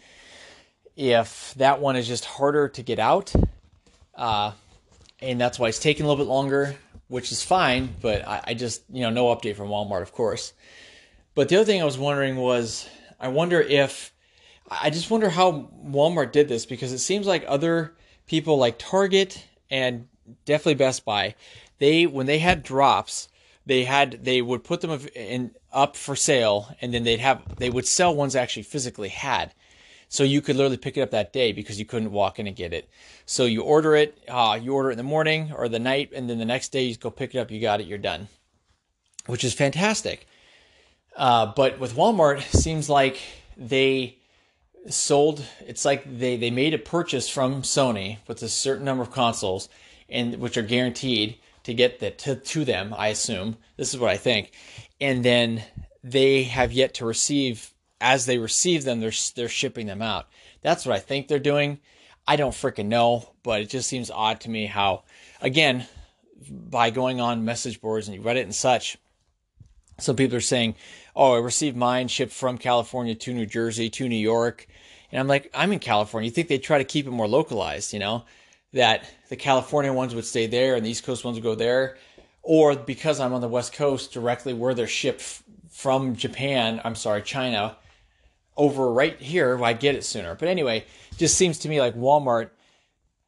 if 0.96 1.54
that 1.58 1.82
one 1.82 1.96
is 1.96 2.08
just 2.08 2.24
harder 2.24 2.70
to 2.70 2.84
get 2.84 3.00
out, 3.00 3.34
uh, 4.16 4.52
and 5.20 5.40
that's 5.42 5.60
why 5.60 5.68
it's 5.68 5.80
taking 5.80 6.06
a 6.06 6.10
little 6.10 6.24
bit 6.24 6.30
longer, 6.30 6.78
which 7.14 7.32
is 7.32 7.44
fine. 7.44 7.94
But 8.02 8.28
I, 8.28 8.42
I 8.48 8.54
just 8.56 8.82
you 8.92 9.02
know 9.02 9.12
no 9.12 9.26
update 9.28 9.56
from 9.56 9.70
Walmart, 9.70 10.02
of 10.02 10.12
course. 10.12 10.54
But 11.36 11.48
the 11.48 11.58
other 11.58 11.66
thing 11.66 11.80
I 11.80 11.86
was 11.86 11.98
wondering 11.98 12.38
was, 12.38 12.90
I 13.20 13.28
wonder 13.28 13.62
if, 13.62 14.12
I 14.70 14.90
just 14.90 15.12
wonder 15.12 15.30
how 15.30 15.70
Walmart 15.86 16.32
did 16.32 16.48
this 16.48 16.66
because 16.66 16.92
it 16.92 17.00
seems 17.00 17.28
like 17.28 17.46
other 17.48 17.94
people 18.26 18.58
like 18.58 18.80
Target 18.80 19.46
and 19.70 20.08
definitely 20.46 20.74
Best 20.74 21.06
Buy, 21.06 21.36
they 21.78 22.08
when 22.08 22.26
they 22.26 22.40
had 22.40 22.64
drops, 22.64 23.30
they 23.64 23.84
had 23.84 24.26
they 24.26 24.42
would 24.42 24.64
put 24.64 24.82
them 24.82 25.00
in 25.14 25.52
up 25.72 25.96
for 25.96 26.16
sale 26.16 26.76
and 26.82 26.92
then 26.92 27.04
they'd 27.04 27.20
have 27.20 27.44
they 27.58 27.70
would 27.70 27.86
sell 27.86 28.16
ones 28.16 28.36
actually 28.36 28.64
physically 28.64 29.10
had. 29.10 29.54
So 30.14 30.24
you 30.24 30.42
could 30.42 30.58
literally 30.58 30.78
pick 30.78 30.96
it 30.96 31.02
up 31.02 31.10
that 31.10 31.34
day 31.34 31.54
because 31.54 31.80
you 31.80 31.86
couldn't 31.86 32.12
walk 32.12 32.38
in 32.38 32.46
and 32.46 32.56
get 32.56 32.72
it. 32.72 32.88
So 33.26 33.46
you 33.46 33.64
order 33.64 33.96
it, 33.96 34.16
uh, 34.28 34.60
you 34.62 34.76
order 34.76 34.90
it 34.90 34.94
in 34.94 34.98
the 34.98 35.04
morning 35.04 35.52
or 35.58 35.68
the 35.68 35.80
night, 35.80 36.12
and 36.14 36.30
then 36.30 36.38
the 36.38 36.46
next 36.46 36.72
day 36.72 36.84
you 36.84 36.96
go 36.96 37.10
pick 37.10 37.34
it 37.34 37.40
up, 37.40 37.50
you 37.50 37.60
got 37.60 37.82
it, 37.82 37.88
you're 37.88 37.98
done, 37.98 38.28
which 39.26 39.44
is 39.44 39.56
fantastic. 39.56 40.28
Uh, 41.18 41.48
but 41.56 41.80
with 41.80 41.96
Walmart, 41.96 42.44
seems 42.44 42.92
like 42.92 43.20
they 43.58 44.20
sold. 44.88 45.44
It's 45.62 45.84
like 45.84 46.04
they 46.20 46.38
they 46.38 46.52
made 46.52 46.76
a 46.76 46.78
purchase 46.78 47.28
from 47.28 47.64
Sony 47.64 48.20
with 48.28 48.44
a 48.44 48.50
certain 48.50 48.86
number 48.86 49.02
of 49.02 49.10
consoles, 49.10 49.68
and 50.08 50.36
which 50.36 50.58
are 50.58 50.62
guaranteed 50.62 51.40
to 51.64 51.74
get 51.74 52.02
that 52.02 52.20
to, 52.20 52.36
to 52.36 52.64
them. 52.64 52.94
I 52.96 53.08
assume 53.08 53.58
this 53.78 53.96
is 53.96 54.00
what 54.00 54.12
I 54.12 54.18
think, 54.18 54.52
and 55.02 55.26
then 55.26 55.64
they 56.04 56.44
have 56.44 56.72
yet 56.72 56.94
to 56.96 57.06
receive. 57.08 57.73
As 58.06 58.26
they 58.26 58.38
receive 58.38 58.84
them, 58.84 59.00
they're 59.00 59.14
they're 59.34 59.48
shipping 59.48 59.88
them 59.88 60.02
out. 60.02 60.28
That's 60.62 60.86
what 60.86 60.94
I 60.94 61.00
think 61.00 61.30
they're 61.30 61.40
doing. 61.40 61.80
I 62.28 62.36
don't 62.36 62.52
freaking 62.52 62.88
know, 62.88 63.30
but 63.44 63.62
it 63.62 63.70
just 63.70 63.88
seems 63.88 64.12
odd 64.12 64.42
to 64.42 64.50
me 64.50 64.66
how, 64.66 65.04
again, 65.40 65.88
by 66.50 66.90
going 66.90 67.22
on 67.22 67.46
message 67.46 67.80
boards 67.80 68.10
and 68.10 68.22
Reddit 68.22 68.44
and 68.44 68.54
such, 68.54 68.98
some 70.00 70.18
people 70.18 70.36
are 70.36 70.42
saying, 70.42 70.76
"Oh, 71.16 71.36
I 71.36 71.40
received 71.40 71.78
mine 71.78 72.10
shipped 72.10 72.34
from 72.34 72.58
California 72.58 73.16
to 73.16 73.34
New 73.34 73.46
Jersey 73.46 73.90
to 73.92 74.10
New 74.10 74.18
York," 74.18 74.68
and 75.10 75.18
I'm 75.18 75.30
like, 75.30 75.50
"I'm 75.54 75.72
in 75.72 75.80
California. 75.80 76.28
You 76.28 76.34
think 76.34 76.50
they 76.50 76.58
try 76.58 76.80
to 76.80 76.84
keep 76.84 77.08
it 77.08 77.12
more 77.12 77.28
localized? 77.28 77.94
You 77.94 78.00
know, 78.00 78.26
that 78.74 79.06
the 79.30 79.38
California 79.38 79.94
ones 79.94 80.14
would 80.14 80.26
stay 80.26 80.48
there 80.48 80.76
and 80.76 80.86
the 80.86 80.90
East 80.90 81.06
Coast 81.06 81.24
ones 81.24 81.36
would 81.36 81.44
go 81.44 81.56
there, 81.56 81.98
or 82.42 82.76
because 82.76 83.22
I'm 83.22 83.34
on 83.34 83.40
the 83.40 83.48
West 83.48 83.72
Coast, 83.72 84.12
directly 84.12 84.54
where 84.54 84.74
they're 84.74 84.88
shipped 84.88 85.42
from 85.70 86.18
Japan. 86.18 86.82
I'm 86.84 86.96
sorry, 86.96 87.22
China." 87.22 87.78
Over 88.56 88.92
right 88.92 89.20
here, 89.20 89.64
I 89.64 89.74
get 89.74 89.96
it 89.96 90.04
sooner. 90.04 90.36
But 90.36 90.48
anyway, 90.48 90.86
just 91.18 91.38
seems 91.38 91.58
to 91.60 91.70
me 91.70 91.82
like 91.82 91.96
Walmart 91.96 92.52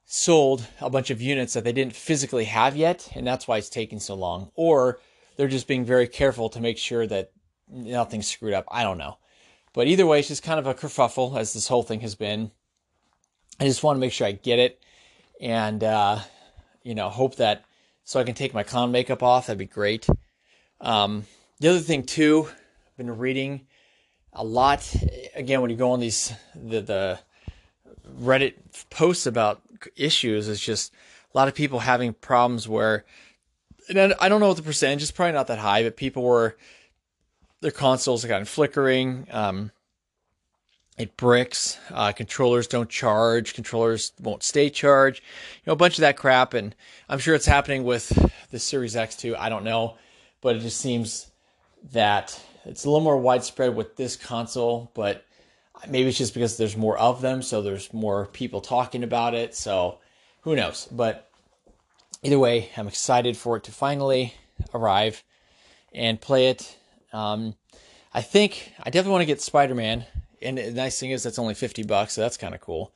sold 0.06 0.66
a 0.82 0.90
bunch 0.90 1.10
of 1.10 1.22
units 1.22 1.54
that 1.54 1.64
they 1.64 1.74
didn't 1.74 1.96
physically 1.96 2.46
have 2.46 2.76
yet, 2.76 3.10
and 3.16 3.26
that's 3.26 3.48
why 3.48 3.58
it's 3.58 3.70
taking 3.70 4.00
so 4.00 4.14
long. 4.14 4.52
Or 4.56 5.00
they're 5.36 5.48
just 5.48 5.68
being 5.68 5.86
very 5.86 6.08
careful 6.08 6.50
to 6.50 6.62
make 6.62 6.78
sure 6.78 7.08
that 7.08 7.32
nothing's 7.68 8.28
screwed 8.28 8.54
up. 8.54 8.66
I 8.70 8.84
don't 8.84 8.98
know. 8.98 9.18
But 9.74 9.88
either 9.88 10.06
way, 10.06 10.20
it's 10.20 10.30
just 10.30 10.44
kind 10.44 10.60
of 10.60 10.68
a 10.68 10.74
kerfuffle 10.74 11.38
as 11.38 11.54
this 11.54 11.68
whole 11.68 11.84
thing 11.84 12.00
has 12.02 12.16
been. 12.16 12.52
I 13.60 13.66
just 13.66 13.84
want 13.84 13.98
to 13.98 14.00
make 14.00 14.14
sure 14.14 14.28
I 14.28 14.32
get 14.32 14.60
it 14.60 14.82
and, 15.42 15.84
uh, 15.84 16.20
you 16.84 16.96
know, 16.96 17.10
hope 17.10 17.38
that 17.38 17.66
so 18.04 18.20
I 18.20 18.24
can 18.24 18.36
take 18.36 18.54
my 18.54 18.64
clown 18.64 18.92
makeup 18.92 19.24
off. 19.24 19.48
That'd 19.48 19.58
be 19.58 19.66
great. 19.66 20.08
Um, 20.80 21.26
the 21.60 21.70
other 21.70 21.80
thing, 21.80 22.04
too, 22.04 22.48
I've 22.48 22.98
been 22.98 23.18
reading 23.18 23.68
a 24.36 24.44
lot. 24.44 24.94
Again, 25.36 25.62
when 25.62 25.72
you 25.72 25.78
go 25.78 25.92
on 25.92 26.00
these, 26.00 26.34
the, 26.54 26.82
the 26.82 27.20
Reddit 28.20 28.56
posts 28.90 29.26
about 29.26 29.62
issues, 29.96 30.48
it's 30.48 30.62
just 30.62 30.94
a 31.34 31.38
lot 31.38 31.48
of 31.48 31.56
people 31.56 31.80
having 31.80 32.14
problems 32.14 32.68
where 32.68 33.06
and 33.90 34.14
I 34.20 34.30
don't 34.30 34.40
know 34.40 34.48
what 34.48 34.58
the 34.58 34.64
percentage 34.64 35.04
is, 35.04 35.12
probably 35.12 35.34
not 35.34 35.48
that 35.48 35.60
high, 35.60 35.84
but 35.84 35.96
people 35.98 36.24
were 36.24 36.56
their 37.62 37.72
consoles 37.72 38.22
have 38.24 38.30
gotten 38.30 38.46
flickering. 38.46 39.28
Um, 39.32 39.72
it 40.98 41.18
bricks. 41.18 41.78
Uh, 41.92 42.12
controllers 42.12 42.68
don't 42.68 42.90
charge. 42.90 43.54
Controllers 43.54 44.14
won't 44.22 44.44
stay 44.44 44.70
charged. 44.70 45.22
You 45.22 45.64
know, 45.68 45.74
a 45.74 45.78
bunch 45.78 45.98
of 45.98 46.02
that 46.02 46.18
crap, 46.18 46.54
and 46.54 46.74
I'm 47.10 47.20
sure 47.20 47.36
it's 47.36 47.46
happening 47.46 47.84
with 47.84 48.08
the 48.52 48.60
Series 48.60 48.96
X 48.96 49.16
too. 49.16 49.36
I 49.36 49.50
don't 49.50 49.64
know, 49.64 49.98
but 50.42 50.56
it 50.56 50.60
just 50.60 50.80
seems 50.80 51.32
that 51.92 52.40
it's 52.66 52.86
a 52.86 52.90
little 52.90 53.04
more 53.04 53.18
widespread 53.18 53.76
with 53.76 53.96
this 53.96 54.16
console. 54.16 54.92
But 54.94 55.26
maybe 55.88 56.10
it's 56.10 56.18
just 56.18 56.34
because 56.34 56.58
there's 56.58 56.78
more 56.78 56.98
of 56.98 57.22
them, 57.22 57.42
so 57.42 57.62
there's 57.62 57.94
more 57.94 58.28
people 58.28 58.62
talking 58.62 59.04
about 59.04 59.34
it. 59.34 59.56
So 59.56 60.00
who 60.42 60.56
knows? 60.56 60.88
But 60.92 61.30
either 62.24 62.40
way, 62.40 62.70
I'm 62.76 62.88
excited 62.88 63.38
for 63.38 63.58
it 63.58 63.64
to 63.66 63.72
finally 63.72 64.34
arrive 64.74 65.24
and 65.94 66.20
play 66.20 66.48
it. 66.48 66.78
Um, 67.14 67.56
I 68.14 68.22
think 68.22 68.72
I 68.80 68.90
definitely 68.90 69.12
want 69.12 69.22
to 69.24 69.28
get 69.28 69.42
Spider 69.42 69.76
Man, 69.76 70.06
and 70.42 70.58
the 70.58 70.72
nice 70.72 71.00
thing 71.00 71.12
is 71.12 71.24
that's 71.24 71.40
only 71.40 71.54
fifty 71.54 71.84
bucks, 71.84 72.14
so 72.14 72.22
that's 72.22 72.38
kind 72.38 72.56
of 72.56 72.62
cool. 72.62 72.94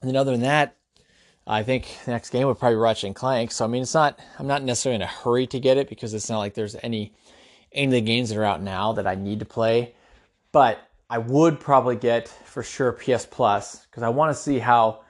And 0.00 0.08
then 0.08 0.16
other 0.16 0.32
than 0.32 0.42
that, 0.42 0.76
I 1.50 1.62
think 1.62 1.96
the 2.04 2.10
next 2.10 2.28
game 2.28 2.46
would 2.46 2.58
probably 2.58 2.76
be 2.76 2.80
Ratchet 2.80 3.04
and 3.04 3.16
Clank. 3.16 3.50
So 3.52 3.64
I 3.64 3.68
mean, 3.68 3.82
it's 3.82 3.94
not 3.94 4.18
I'm 4.38 4.46
not 4.46 4.62
necessarily 4.62 4.96
in 4.96 5.02
a 5.02 5.06
hurry 5.06 5.46
to 5.46 5.58
get 5.58 5.78
it 5.78 5.88
because 5.88 6.12
it's 6.12 6.28
not 6.28 6.38
like 6.38 6.52
there's 6.52 6.76
any 6.82 7.14
any 7.72 7.86
of 7.86 7.92
the 7.92 8.00
games 8.02 8.28
that 8.28 8.38
are 8.38 8.44
out 8.44 8.62
now 8.62 8.92
that 8.92 9.06
I 9.06 9.14
need 9.14 9.38
to 9.38 9.46
play. 9.46 9.94
But 10.52 10.78
I 11.08 11.16
would 11.16 11.58
probably 11.58 11.96
get 11.96 12.28
for 12.28 12.62
sure 12.62 12.92
PS 12.92 13.24
Plus 13.24 13.86
because 13.86 14.02
I 14.02 14.10
want 14.10 14.36
to 14.36 14.40
see 14.40 14.58
how 14.58 15.00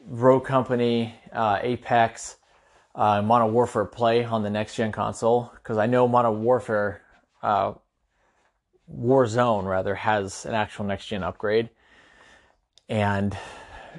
Rogue 0.00 0.44
Company, 0.44 1.14
uh, 1.32 1.60
Apex, 1.62 2.36
uh, 2.96 3.22
Modern 3.22 3.52
Warfare 3.52 3.84
play 3.84 4.24
on 4.24 4.42
the 4.42 4.50
next 4.50 4.74
gen 4.74 4.90
console 4.90 5.52
because 5.54 5.78
I 5.78 5.86
know 5.86 6.08
Modern 6.08 6.42
Warfare, 6.42 7.02
uh, 7.42 7.74
Warzone 8.92 9.64
rather, 9.64 9.94
has 9.94 10.44
an 10.44 10.54
actual 10.54 10.86
next 10.86 11.06
gen 11.06 11.22
upgrade, 11.22 11.70
and 12.88 13.36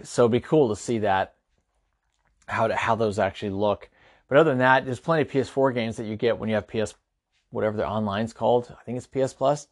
so 0.03 0.23
it'd 0.23 0.31
be 0.31 0.39
cool 0.41 0.69
to 0.69 0.75
see 0.75 0.99
that 0.99 1.36
how 2.47 2.67
to, 2.67 2.75
how 2.75 2.95
those 2.95 3.19
actually 3.19 3.51
look. 3.51 3.89
But 4.27 4.37
other 4.37 4.51
than 4.51 4.59
that, 4.59 4.85
there's 4.85 4.99
plenty 4.99 5.23
of 5.23 5.29
PS4 5.29 5.73
games 5.73 5.97
that 5.97 6.05
you 6.05 6.15
get 6.15 6.37
when 6.37 6.49
you 6.49 6.55
have 6.55 6.67
PS, 6.67 6.95
whatever 7.49 7.77
the 7.77 7.85
online's 7.85 8.33
called. 8.33 8.73
I 8.77 8.83
think 8.83 8.97
it's 8.97 9.07
PS 9.07 9.33
Plus, 9.33 9.67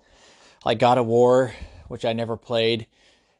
like 0.64 0.80
God 0.80 0.98
of 0.98 1.06
War, 1.06 1.54
which 1.88 2.06
I 2.06 2.14
never 2.14 2.38
played 2.38 2.88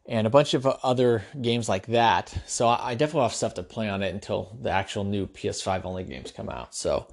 and 0.08 0.28
a 0.28 0.30
bunch 0.30 0.54
of 0.54 0.66
other 0.66 1.24
games 1.42 1.68
like 1.68 1.88
that. 1.88 2.34
So 2.46 2.68
I 2.68 2.96
definitely 2.96 3.24
have 3.24 3.34
stuff 3.34 3.56
to 3.56 3.64
play 3.64 3.90
on 3.90 4.04
it 4.04 4.14
until 4.14 4.56
the 4.62 4.70
actual 4.70 5.04
new 5.04 5.28
PS5 5.28 5.86
only 5.86 6.04
games 6.04 6.32
come 6.32 6.50
out. 6.50 6.76
So, 6.76 7.08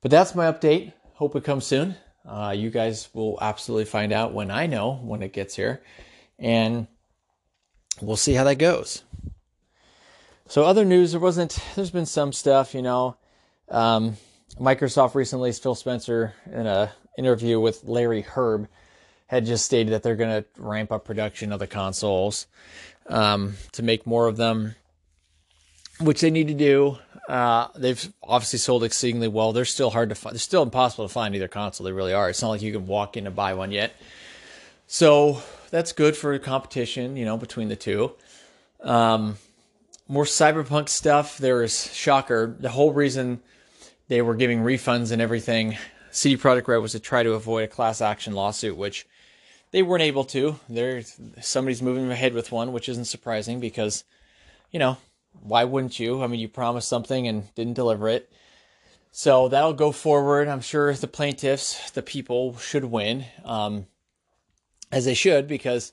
but 0.00 0.10
that's 0.10 0.34
my 0.34 0.50
update. 0.50 0.92
Hope 1.14 1.36
it 1.36 1.44
comes 1.44 1.66
soon. 1.66 1.96
Uh, 2.26 2.54
you 2.56 2.70
guys 2.70 3.08
will 3.12 3.38
absolutely 3.40 3.84
find 3.84 4.12
out 4.12 4.32
when 4.32 4.50
I 4.50 4.66
know 4.66 4.94
when 5.02 5.22
it 5.22 5.32
gets 5.32 5.56
here, 5.56 5.82
and 6.38 6.86
we'll 8.00 8.16
see 8.16 8.34
how 8.34 8.44
that 8.44 8.56
goes. 8.56 9.02
So, 10.50 10.64
other 10.64 10.84
news 10.84 11.12
there 11.12 11.20
wasn't. 11.20 11.56
There's 11.76 11.92
been 11.92 12.06
some 12.06 12.32
stuff, 12.32 12.74
you 12.74 12.82
know. 12.82 13.16
Um, 13.68 14.16
Microsoft 14.58 15.14
recently, 15.14 15.52
Phil 15.52 15.76
Spencer, 15.76 16.34
in 16.52 16.66
a 16.66 16.90
interview 17.16 17.60
with 17.60 17.84
Larry 17.84 18.24
Hryb, 18.24 18.66
had 19.28 19.46
just 19.46 19.64
stated 19.64 19.92
that 19.92 20.02
they're 20.02 20.16
going 20.16 20.42
to 20.42 20.48
ramp 20.60 20.90
up 20.90 21.04
production 21.04 21.52
of 21.52 21.60
the 21.60 21.68
consoles 21.68 22.48
um, 23.06 23.54
to 23.70 23.84
make 23.84 24.08
more 24.08 24.26
of 24.26 24.38
them, 24.38 24.74
which 26.00 26.20
they 26.20 26.32
need 26.32 26.48
to 26.48 26.54
do. 26.54 26.98
Uh, 27.28 27.68
they've 27.76 28.12
obviously 28.20 28.58
sold 28.58 28.82
exceedingly 28.82 29.28
well. 29.28 29.52
They're 29.52 29.64
still 29.64 29.90
hard 29.90 30.08
to 30.08 30.16
find. 30.16 30.34
They're 30.34 30.40
still 30.40 30.64
impossible 30.64 31.06
to 31.06 31.14
find 31.14 31.32
either 31.36 31.46
console. 31.46 31.84
They 31.84 31.92
really 31.92 32.12
are. 32.12 32.28
It's 32.28 32.42
not 32.42 32.48
like 32.48 32.62
you 32.62 32.72
can 32.72 32.88
walk 32.88 33.16
in 33.16 33.28
and 33.28 33.36
buy 33.36 33.54
one 33.54 33.70
yet. 33.70 33.92
So 34.88 35.44
that's 35.70 35.92
good 35.92 36.16
for 36.16 36.36
competition, 36.40 37.16
you 37.16 37.24
know, 37.24 37.36
between 37.36 37.68
the 37.68 37.76
two. 37.76 38.14
Um, 38.80 39.36
more 40.10 40.24
cyberpunk 40.24 40.88
stuff. 40.88 41.38
There 41.38 41.62
is 41.62 41.94
shocker. 41.94 42.56
The 42.58 42.68
whole 42.68 42.92
reason 42.92 43.40
they 44.08 44.20
were 44.20 44.34
giving 44.34 44.62
refunds 44.62 45.12
and 45.12 45.22
everything, 45.22 45.78
CD 46.10 46.36
Projekt 46.36 46.66
Red 46.66 46.78
was 46.78 46.92
to 46.92 47.00
try 47.00 47.22
to 47.22 47.34
avoid 47.34 47.62
a 47.62 47.68
class 47.68 48.00
action 48.00 48.32
lawsuit, 48.32 48.76
which 48.76 49.06
they 49.70 49.82
weren't 49.82 50.02
able 50.02 50.24
to. 50.24 50.58
There, 50.68 51.02
somebody's 51.40 51.80
moving 51.80 52.10
ahead 52.10 52.34
with 52.34 52.50
one, 52.50 52.72
which 52.72 52.88
isn't 52.88 53.04
surprising 53.04 53.60
because, 53.60 54.02
you 54.72 54.80
know, 54.80 54.98
why 55.44 55.62
wouldn't 55.62 56.00
you? 56.00 56.24
I 56.24 56.26
mean, 56.26 56.40
you 56.40 56.48
promised 56.48 56.88
something 56.88 57.28
and 57.28 57.54
didn't 57.54 57.74
deliver 57.74 58.08
it. 58.08 58.32
So 59.12 59.48
that'll 59.48 59.74
go 59.74 59.92
forward. 59.92 60.48
I'm 60.48 60.60
sure 60.60 60.92
the 60.92 61.06
plaintiffs, 61.06 61.92
the 61.92 62.02
people, 62.02 62.56
should 62.56 62.84
win, 62.84 63.26
um, 63.44 63.86
as 64.90 65.04
they 65.04 65.14
should, 65.14 65.46
because 65.46 65.92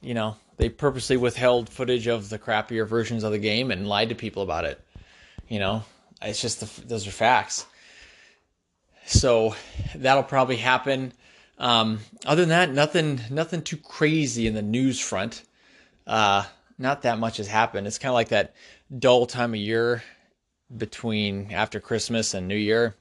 you 0.00 0.14
know 0.14 0.36
they 0.56 0.68
purposely 0.68 1.16
withheld 1.16 1.68
footage 1.68 2.06
of 2.06 2.28
the 2.28 2.38
crappier 2.38 2.86
versions 2.86 3.24
of 3.24 3.32
the 3.32 3.38
game 3.38 3.70
and 3.70 3.88
lied 3.88 4.10
to 4.10 4.14
people 4.14 4.42
about 4.42 4.64
it. 4.64 4.80
You 5.48 5.58
know, 5.58 5.84
it's 6.20 6.40
just 6.40 6.60
the, 6.60 6.86
those 6.86 7.06
are 7.06 7.12
facts. 7.12 7.66
So 9.06 9.54
that'll 9.94 10.22
probably 10.22 10.56
happen. 10.56 11.12
Um, 11.58 12.00
other 12.24 12.42
than 12.42 12.50
that, 12.50 12.72
nothing, 12.72 13.20
nothing 13.30 13.62
too 13.62 13.76
crazy 13.76 14.46
in 14.46 14.54
the 14.54 14.62
news 14.62 15.00
front. 15.00 15.42
Uh, 16.06 16.44
not 16.78 17.02
that 17.02 17.18
much 17.18 17.36
has 17.36 17.46
happened. 17.46 17.86
It's 17.86 17.98
kind 17.98 18.10
of 18.10 18.14
like 18.14 18.28
that 18.28 18.54
dull 18.98 19.26
time 19.26 19.54
of 19.54 19.60
year 19.60 20.02
between 20.76 21.52
after 21.52 21.80
Christmas 21.80 22.34
and 22.34 22.48
New 22.48 22.56
Year. 22.56 22.94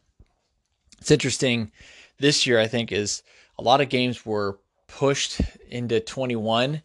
It's 1.00 1.12
interesting. 1.12 1.72
This 2.20 2.46
year, 2.46 2.60
I 2.60 2.68
think, 2.68 2.92
is 2.92 3.24
a 3.58 3.64
lot 3.64 3.82
of 3.82 3.90
games 3.90 4.26
were 4.26 4.60
pushed 4.88 5.42
into 5.70 6.00
21. 6.00 6.82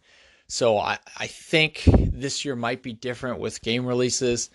So 0.47 0.77
I, 0.77 0.97
I 1.17 1.27
think 1.27 1.83
this 1.85 2.45
year 2.45 2.55
might 2.55 2.81
be 2.81 2.93
different 2.93 3.39
with 3.39 3.61
game 3.61 3.85
releases. 3.85 4.49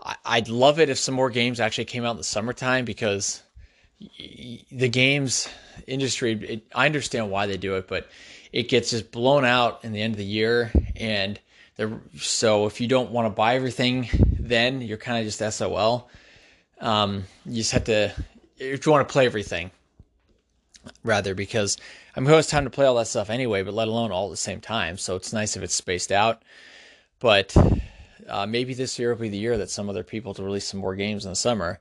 I, 0.00 0.38
would 0.38 0.48
love 0.48 0.80
it 0.80 0.90
if 0.90 0.98
some 0.98 1.14
more 1.14 1.30
games 1.30 1.60
actually 1.60 1.86
came 1.86 2.04
out 2.04 2.12
in 2.12 2.16
the 2.16 2.24
summertime 2.24 2.84
because 2.84 3.42
the 4.70 4.88
games 4.88 5.48
industry, 5.86 6.32
it, 6.32 6.66
I 6.74 6.86
understand 6.86 7.30
why 7.30 7.46
they 7.46 7.56
do 7.56 7.76
it, 7.76 7.88
but 7.88 8.08
it 8.52 8.68
gets 8.68 8.90
just 8.90 9.10
blown 9.10 9.44
out 9.44 9.84
in 9.84 9.92
the 9.92 10.02
end 10.02 10.14
of 10.14 10.18
the 10.18 10.24
year. 10.24 10.72
And 10.96 11.38
so 12.16 12.66
if 12.66 12.80
you 12.80 12.88
don't 12.88 13.10
want 13.10 13.26
to 13.26 13.30
buy 13.30 13.54
everything, 13.54 14.08
then 14.38 14.80
you're 14.80 14.98
kind 14.98 15.18
of 15.18 15.32
just 15.32 15.56
SOL. 15.56 16.08
Um, 16.80 17.24
you 17.44 17.56
just 17.56 17.72
have 17.72 17.84
to, 17.84 18.12
if 18.56 18.86
you 18.86 18.92
want 18.92 19.08
to 19.08 19.12
play 19.12 19.26
everything, 19.26 19.70
rather, 21.04 21.34
because 21.34 21.76
I 22.18 22.20
mean, 22.20 22.30
who 22.30 22.34
has 22.34 22.48
time 22.48 22.64
to 22.64 22.70
play 22.70 22.84
all 22.84 22.96
that 22.96 23.06
stuff 23.06 23.30
anyway, 23.30 23.62
but 23.62 23.74
let 23.74 23.86
alone 23.86 24.10
all 24.10 24.26
at 24.26 24.30
the 24.32 24.36
same 24.36 24.60
time. 24.60 24.98
So 24.98 25.14
it's 25.14 25.32
nice 25.32 25.56
if 25.56 25.62
it's 25.62 25.76
spaced 25.76 26.10
out. 26.10 26.42
But 27.20 27.56
uh, 28.28 28.44
maybe 28.44 28.74
this 28.74 28.98
year 28.98 29.14
will 29.14 29.20
be 29.20 29.28
the 29.28 29.38
year 29.38 29.56
that 29.56 29.70
some 29.70 29.88
other 29.88 30.02
people 30.02 30.34
to 30.34 30.42
release 30.42 30.64
some 30.64 30.80
more 30.80 30.96
games 30.96 31.24
in 31.24 31.30
the 31.30 31.36
summer. 31.36 31.78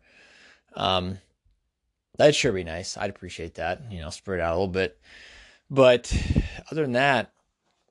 Um, 0.76 1.18
that'd 2.20 2.36
sure 2.36 2.52
be 2.52 2.64
nice. 2.64 2.98
I'd 2.98 3.10
appreciate 3.10 3.56
that. 3.56 3.82
You 3.90 4.00
know, 4.00 4.12
spread 4.12 4.40
out 4.40 4.52
a 4.52 4.60
little 4.60 4.68
bit. 4.68 5.00
But 5.72 6.16
other 6.70 6.84
than 6.84 6.92
that, 6.92 7.32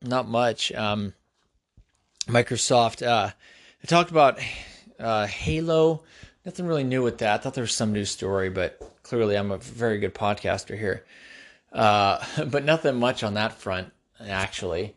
not 0.01 0.29
much. 0.29 0.71
Um, 0.71 1.15
Microsoft. 2.29 3.05
Uh, 3.05 3.31
talked 3.89 4.13
about 4.13 4.39
uh, 5.01 5.27
Halo. 5.27 6.05
Nothing 6.45 6.67
really 6.67 6.85
new 6.85 7.03
with 7.03 7.19
that. 7.19 7.41
I 7.41 7.43
thought 7.43 7.55
there 7.55 7.63
was 7.63 7.75
some 7.75 7.93
new 7.93 8.05
story, 8.05 8.51
but 8.51 8.81
clearly 9.03 9.35
I'm 9.35 9.51
a 9.51 9.59
very 9.59 9.99
good 9.99 10.15
podcaster 10.15 10.79
here. 10.79 11.05
Uh, 11.77 12.25
but 12.47 12.65
nothing 12.65 12.97
much 12.97 13.23
on 13.23 13.35
that 13.35 13.53
front, 13.53 13.93
actually, 14.21 14.97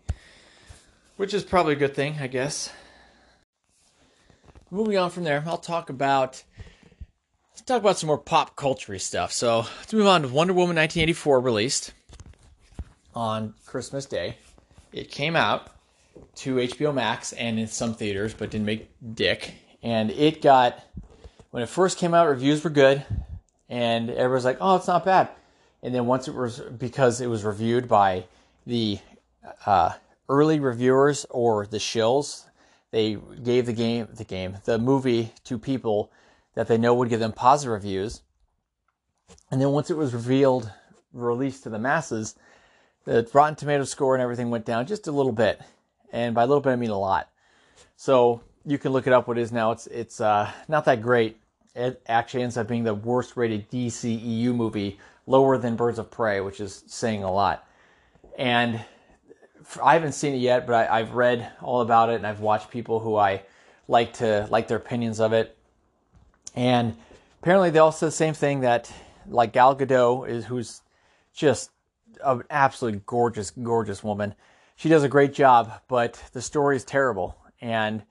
which 1.17 1.33
is 1.33 1.43
probably 1.43 1.73
a 1.73 1.75
good 1.75 1.93
thing, 1.93 2.15
I 2.19 2.27
guess. 2.27 2.71
Moving 4.71 4.97
on 4.97 5.09
from 5.09 5.23
there, 5.25 5.43
I'll 5.45 5.57
talk 5.57 5.89
about 5.89 6.43
let's 7.51 7.61
talk 7.63 7.81
about 7.81 7.97
some 7.97 8.07
more 8.07 8.17
pop 8.17 8.55
culture 8.55 8.97
stuff. 8.99 9.31
So 9.33 9.65
let's 9.79 9.93
move 9.93 10.07
on 10.07 10.21
to 10.21 10.27
Wonder 10.29 10.53
Woman 10.53 10.75
1984 10.77 11.41
released 11.41 11.93
on 13.13 13.55
Christmas 13.65 14.05
Day. 14.05 14.37
It 14.93 15.11
came 15.11 15.35
out 15.35 15.71
to 16.37 16.55
HBO 16.55 16.93
Max 16.93 17.33
and 17.33 17.59
in 17.59 17.67
some 17.67 17.93
theaters, 17.95 18.33
but 18.33 18.51
didn't 18.51 18.65
make 18.65 18.89
dick. 19.15 19.53
And 19.81 20.11
it 20.11 20.41
got 20.41 20.83
when 21.49 21.63
it 21.63 21.69
first 21.69 21.97
came 21.97 22.13
out, 22.13 22.29
reviews 22.29 22.63
were 22.63 22.69
good, 22.69 23.03
and 23.67 24.09
everyone's 24.11 24.45
like, 24.45 24.59
"Oh, 24.61 24.75
it's 24.75 24.87
not 24.87 25.03
bad." 25.03 25.29
And 25.81 25.93
then 25.95 26.05
once 26.05 26.27
it 26.27 26.35
was 26.35 26.59
because 26.59 27.21
it 27.21 27.27
was 27.27 27.43
reviewed 27.43 27.87
by 27.87 28.25
the 28.65 28.99
uh, 29.65 29.93
early 30.27 30.59
reviewers 30.59 31.25
or 31.29 31.65
the 31.65 31.77
shills, 31.77 32.45
they 32.91 33.17
gave 33.43 33.65
the 33.65 33.73
game, 33.73 34.07
the 34.13 34.23
game, 34.23 34.57
the 34.65 34.77
movie 34.77 35.33
to 35.45 35.57
people 35.57 36.11
that 36.55 36.67
they 36.67 36.77
know 36.77 36.93
would 36.95 37.09
give 37.09 37.19
them 37.19 37.31
positive 37.31 37.73
reviews. 37.73 38.21
And 39.51 39.61
then 39.61 39.71
once 39.71 39.89
it 39.89 39.97
was 39.97 40.13
revealed, 40.13 40.71
released 41.13 41.63
to 41.63 41.69
the 41.69 41.79
masses, 41.79 42.35
the 43.05 43.27
Rotten 43.33 43.55
Tomato 43.55 43.83
score 43.83 44.15
and 44.15 44.21
everything 44.21 44.49
went 44.49 44.65
down 44.65 44.85
just 44.85 45.07
a 45.07 45.11
little 45.11 45.31
bit 45.31 45.61
and 46.11 46.35
by 46.35 46.43
a 46.43 46.47
little 46.47 46.61
bit 46.61 46.71
I 46.71 46.75
mean 46.75 46.89
a 46.89 46.99
lot. 46.99 47.29
So 47.95 48.41
you 48.65 48.77
can 48.77 48.91
look 48.91 49.07
it 49.07 49.13
up. 49.13 49.27
What 49.27 49.37
it 49.37 49.41
is 49.41 49.51
now? 49.51 49.71
It's 49.71 49.87
it's 49.87 50.21
uh, 50.21 50.51
not 50.67 50.85
that 50.85 51.01
great. 51.01 51.39
It 51.75 52.01
actually 52.07 52.43
ends 52.43 52.57
up 52.57 52.67
being 52.67 52.83
the 52.83 52.93
worst 52.93 53.37
rated 53.37 53.69
DCEU 53.69 54.53
movie, 54.55 54.99
lower 55.29 55.57
than 55.57 55.75
Birds 55.75 55.99
of 55.99 56.11
Prey, 56.11 56.41
which 56.41 56.59
is 56.59 56.83
saying 56.87 57.23
a 57.23 57.31
lot. 57.31 57.65
And 58.37 58.83
I 59.81 59.93
haven't 59.93 60.13
seen 60.13 60.33
it 60.33 60.39
yet, 60.39 60.67
but 60.67 60.89
I, 60.89 60.99
have 60.99 61.13
read 61.13 61.51
all 61.61 61.81
about 61.81 62.09
it, 62.09 62.15
and 62.15 62.27
I've 62.27 62.39
watched 62.39 62.69
people 62.69 62.99
who 62.99 63.15
I 63.15 63.43
like 63.87 64.13
to 64.13 64.47
like 64.49 64.67
their 64.67 64.77
opinions 64.77 65.19
of 65.19 65.31
it. 65.31 65.57
And 66.55 66.97
apparently, 67.41 67.69
they 67.69 67.79
all 67.79 67.91
said 67.91 68.07
the 68.07 68.11
same 68.11 68.33
thing 68.33 68.61
that 68.61 68.91
like 69.27 69.53
Gal 69.53 69.75
Gadot 69.75 70.27
is 70.27 70.45
who's 70.45 70.81
just 71.33 71.71
an 72.23 72.43
absolutely 72.49 73.01
gorgeous, 73.05 73.51
gorgeous 73.51 74.03
woman 74.03 74.35
she 74.79 74.87
does 74.87 75.03
a 75.03 75.09
great 75.09 75.33
job, 75.33 75.81
but 75.89 76.23
the 76.31 76.41
story 76.41 76.77
is 76.77 76.85
terrible 76.85 77.35
and 77.59 78.01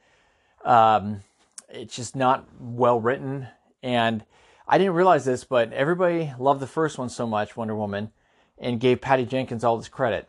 um, 0.67 1.23
it's 1.71 1.97
just 1.97 2.15
not 2.15 2.47
well 2.61 3.01
written. 3.01 3.49
And 3.83 4.23
I 4.69 4.79
didn't 4.79 4.95
realize 4.95 5.25
this, 5.25 5.45
but 5.45 5.73
everybody 5.73 6.33
loved 6.39 6.61
the 6.61 6.67
first 6.67 6.99
one 6.99 7.09
so 7.09 7.27
much, 7.27 7.57
Wonder 7.57 7.75
Woman, 7.75 8.13
and 8.59 8.81
gave 8.81 9.01
Patty 9.01 9.25
Jenkins 9.25 9.65
all 9.65 9.79
this 9.79 9.89
credit. 9.89 10.29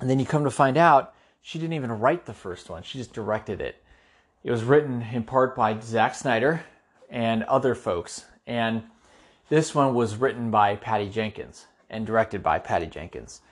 And 0.00 0.10
then 0.10 0.18
you 0.18 0.26
come 0.26 0.44
to 0.44 0.50
find 0.50 0.76
out 0.76 1.14
she 1.40 1.58
didn't 1.58 1.74
even 1.74 1.92
write 1.92 2.26
the 2.26 2.34
first 2.34 2.68
one; 2.68 2.82
she 2.82 2.98
just 2.98 3.12
directed 3.12 3.60
it. 3.60 3.82
It 4.42 4.50
was 4.50 4.64
written 4.64 5.02
in 5.12 5.22
part 5.22 5.54
by 5.54 5.78
Zack 5.80 6.14
Snyder 6.14 6.64
and 7.08 7.44
other 7.44 7.74
folks, 7.74 8.24
and 8.46 8.82
this 9.48 9.74
one 9.74 9.94
was 9.94 10.16
written 10.16 10.50
by 10.50 10.76
Patty 10.76 11.08
Jenkins 11.08 11.66
and 11.88 12.06
directed 12.06 12.42
by 12.42 12.58
Patty 12.58 12.86
Jenkins 12.86 13.42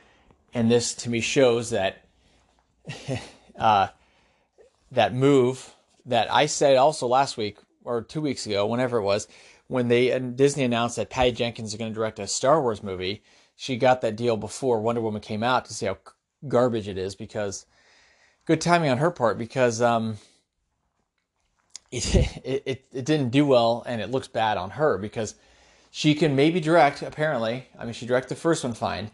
and 0.54 0.70
this 0.70 0.94
to 0.94 1.10
me 1.10 1.20
shows 1.20 1.70
that 1.70 2.04
uh, 3.58 3.88
that 4.92 5.14
move 5.14 5.74
that 6.06 6.32
I 6.32 6.46
said 6.46 6.76
also 6.76 7.06
last 7.06 7.36
week 7.36 7.58
or 7.84 8.02
two 8.02 8.20
weeks 8.20 8.46
ago, 8.46 8.66
whenever 8.66 8.98
it 8.98 9.02
was, 9.02 9.28
when 9.68 9.88
they 9.88 10.10
and 10.10 10.36
Disney 10.36 10.64
announced 10.64 10.96
that 10.96 11.10
Patty 11.10 11.32
Jenkins 11.32 11.72
is 11.72 11.78
going 11.78 11.90
to 11.90 11.94
direct 11.94 12.18
a 12.18 12.26
Star 12.26 12.60
Wars 12.60 12.82
movie. 12.82 13.22
She 13.54 13.76
got 13.76 14.00
that 14.00 14.16
deal 14.16 14.36
before 14.36 14.80
Wonder 14.80 15.00
Woman 15.00 15.20
came 15.20 15.42
out 15.42 15.64
to 15.66 15.74
see 15.74 15.86
how 15.86 15.98
garbage 16.46 16.88
it 16.88 16.98
is 16.98 17.14
because 17.14 17.66
good 18.46 18.60
timing 18.60 18.90
on 18.90 18.98
her 18.98 19.10
part 19.10 19.38
because 19.38 19.82
um, 19.82 20.16
it, 21.92 22.42
it 22.44 22.86
it 22.92 23.04
didn't 23.04 23.30
do 23.30 23.46
well 23.46 23.84
and 23.86 24.00
it 24.00 24.10
looks 24.10 24.28
bad 24.28 24.56
on 24.56 24.70
her 24.70 24.98
because 24.98 25.34
she 25.90 26.14
can 26.14 26.34
maybe 26.34 26.60
direct 26.60 27.02
apparently. 27.02 27.66
I 27.78 27.84
mean, 27.84 27.94
she 27.94 28.06
directed 28.06 28.30
the 28.30 28.36
first 28.36 28.64
one 28.64 28.74
fine, 28.74 29.10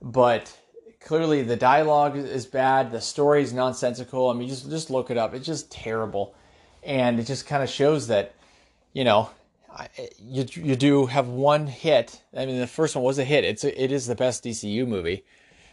but 0.00 0.56
clearly 1.00 1.42
the 1.42 1.56
dialogue 1.56 2.16
is 2.16 2.46
bad, 2.46 2.92
the 2.92 3.00
story 3.00 3.42
is 3.42 3.52
nonsensical. 3.52 4.30
I 4.30 4.34
mean, 4.34 4.48
just 4.48 4.70
just 4.70 4.90
look 4.90 5.10
it 5.10 5.18
up. 5.18 5.34
It's 5.34 5.46
just 5.46 5.70
terrible, 5.70 6.34
and 6.82 7.18
it 7.20 7.24
just 7.24 7.46
kind 7.46 7.62
of 7.62 7.68
shows 7.68 8.06
that, 8.08 8.34
you 8.92 9.04
know, 9.04 9.30
you 10.18 10.46
you 10.54 10.76
do 10.76 11.06
have 11.06 11.28
one 11.28 11.66
hit. 11.66 12.22
I 12.36 12.46
mean, 12.46 12.58
the 12.58 12.66
first 12.66 12.94
one 12.94 13.04
was 13.04 13.18
a 13.18 13.24
hit. 13.24 13.44
It's 13.44 13.64
it 13.64 13.92
is 13.92 14.06
the 14.06 14.14
best 14.14 14.44
DCU 14.44 14.86
movie, 14.86 15.24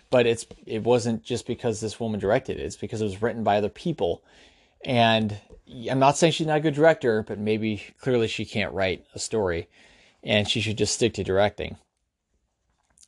but 0.10 0.26
it's 0.26 0.46
it 0.66 0.84
wasn't 0.84 1.24
just 1.24 1.48
because 1.48 1.82
this 1.82 2.00
woman 2.00 2.20
directed 2.20 2.60
it. 2.60 2.64
It's 2.64 2.76
because 2.76 3.02
it 3.02 3.06
was 3.06 3.22
written 3.22 3.44
by 3.44 3.58
other 3.58 3.70
people, 3.70 4.24
and 4.84 5.38
I'm 5.90 6.00
not 6.00 6.18
saying 6.18 6.34
she's 6.34 6.48
not 6.48 6.58
a 6.58 6.62
good 6.62 6.76
director, 6.76 7.24
but 7.24 7.40
maybe 7.40 7.84
clearly 8.00 8.28
she 8.28 8.46
can't 8.46 8.74
write 8.74 9.06
a 9.14 9.20
story, 9.20 9.68
and 10.24 10.48
she 10.48 10.62
should 10.62 10.78
just 10.78 10.94
stick 10.94 11.14
to 11.16 11.24
directing. 11.24 11.78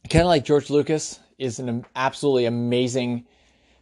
Kind 0.09 0.23
of 0.23 0.27
like 0.27 0.45
George 0.45 0.69
Lucas, 0.69 1.19
is 1.37 1.59
an 1.59 1.85
absolutely 1.95 2.45
amazing, 2.45 3.25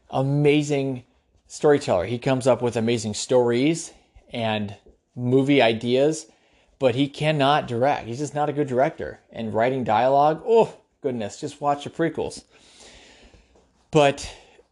amazing 0.09 1.03
storyteller. 1.47 2.05
He 2.05 2.19
comes 2.19 2.47
up 2.47 2.61
with 2.61 2.75
amazing 2.75 3.13
stories 3.13 3.93
and 4.31 4.75
movie 5.15 5.61
ideas, 5.61 6.27
but 6.79 6.95
he 6.95 7.07
cannot 7.07 7.67
direct. 7.67 8.07
He's 8.07 8.19
just 8.19 8.35
not 8.35 8.49
a 8.49 8.53
good 8.53 8.67
director. 8.67 9.19
And 9.31 9.53
writing 9.53 9.83
dialogue, 9.83 10.41
oh 10.45 10.77
goodness, 11.01 11.39
just 11.39 11.61
watch 11.61 11.83
the 11.83 11.89
prequels. 11.89 12.43
But 13.91 14.29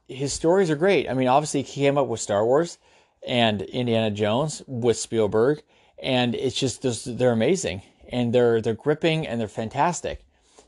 his 0.08 0.34
stories 0.34 0.70
are 0.70 0.76
great. 0.76 1.10
I 1.10 1.14
mean, 1.14 1.28
obviously 1.28 1.62
he 1.62 1.82
came 1.82 1.98
up 1.98 2.08
with 2.08 2.20
Star 2.20 2.46
Wars 2.46 2.78
and 3.26 3.62
Indiana 3.62 4.12
Jones 4.12 4.62
with 4.68 4.98
Spielberg, 4.98 5.64
and 6.02 6.36
it's 6.36 6.60
just 6.60 7.18
they're 7.18 7.32
amazing 7.32 7.82
and 8.10 8.34
they're 8.34 8.62
they're 8.62 8.74
gripping 8.74 9.26
and 9.26 9.40
they're 9.40 9.48
fantastic 9.48 10.26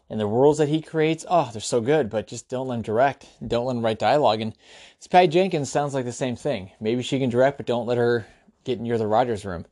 and 0.10 0.20
the 0.20 0.28
worlds 0.28 0.60
that 0.60 0.70
he 0.70 0.82
creates, 0.82 1.26
oh, 1.28 1.50
they're 1.52 1.62
so 1.62 1.82
good, 1.82 2.10
but 2.10 2.28
just 2.28 2.48
don't 2.48 2.68
let 2.68 2.76
him 2.76 2.82
direct. 2.84 3.28
Don't 3.46 3.66
let 3.66 3.76
him 3.76 3.84
write 3.84 4.00
dialogue. 4.00 4.42
And 4.42 4.54
Patty 5.10 5.28
Jenkins 5.28 5.72
sounds 5.72 5.94
like 5.94 6.06
the 6.06 6.12
same 6.12 6.36
thing. 6.36 6.72
Maybe 6.80 7.02
she 7.02 7.20
can 7.20 7.30
direct, 7.30 7.58
but 7.58 7.66
don't 7.66 7.88
let 7.88 7.98
her 7.98 8.28
get 8.64 8.80
near 8.80 8.98
the 8.98 9.08
writer's 9.08 9.46
room. 9.46 9.66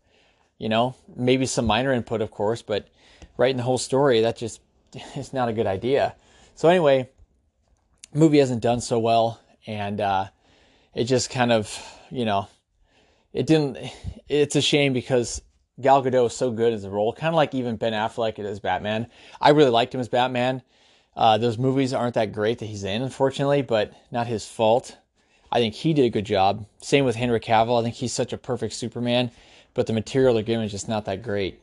You 0.64 0.70
know, 0.70 0.96
maybe 1.14 1.46
some 1.46 1.66
minor 1.66 1.92
input, 1.92 2.22
of 2.22 2.32
course, 2.32 2.62
but 2.62 2.88
writing 3.36 3.58
the 3.58 3.64
whole 3.64 3.78
story 3.78 4.22
that 4.22 4.38
just 4.38 4.62
is 5.18 5.34
not 5.34 5.50
a 5.50 5.54
good 5.54 5.68
idea. 5.68 6.16
So 6.56 6.70
anyway, 6.70 7.10
movie 8.14 8.38
hasn't 8.38 8.62
done 8.62 8.80
so 8.80 8.98
well, 8.98 9.42
and 9.68 10.00
uh, 10.00 10.28
it 10.96 11.04
just 11.04 11.30
kind 11.30 11.52
of 11.52 11.78
you 12.10 12.24
know 12.24 12.48
it 13.34 13.46
didn't. 13.46 13.78
It's 14.30 14.56
a 14.56 14.62
shame 14.62 14.94
because 14.94 15.42
Gal 15.82 16.02
Gadot 16.02 16.28
is 16.28 16.34
so 16.34 16.50
good 16.50 16.72
as 16.72 16.86
a 16.86 16.90
role, 16.90 17.12
kind 17.12 17.34
of 17.34 17.36
like 17.36 17.54
even 17.54 17.76
Ben 17.76 17.92
Affleck 17.92 18.40
as 18.40 18.62
Batman. 18.62 19.08
I 19.42 19.50
really 19.50 19.70
liked 19.70 19.94
him 19.94 20.00
as 20.00 20.08
Batman. 20.08 20.62
Uh, 21.14 21.38
those 21.38 21.58
movies 21.58 21.94
aren't 21.94 22.14
that 22.14 22.32
great 22.32 22.60
that 22.60 22.68
he's 22.68 22.86
in, 22.86 23.02
unfortunately, 23.02 23.64
but 23.64 23.92
not 24.12 24.28
his 24.28 24.48
fault. 24.48 24.96
I 25.52 25.60
think 25.60 25.76
he 25.76 25.94
did 25.94 26.06
a 26.06 26.10
good 26.10 26.26
job. 26.26 26.66
Same 26.82 27.04
with 27.04 27.18
Henry 27.18 27.42
Cavill. 27.42 27.82
I 27.82 27.84
think 27.84 27.96
he's 27.96 28.14
such 28.14 28.32
a 28.32 28.38
perfect 28.38 28.76
Superman, 28.76 29.30
but 29.74 29.88
the 29.88 29.94
material 29.94 30.34
they're 30.34 30.44
giving 30.44 30.66
is 30.66 30.72
just 30.72 30.88
not 30.90 31.06
that 31.06 31.24
great. 31.24 31.62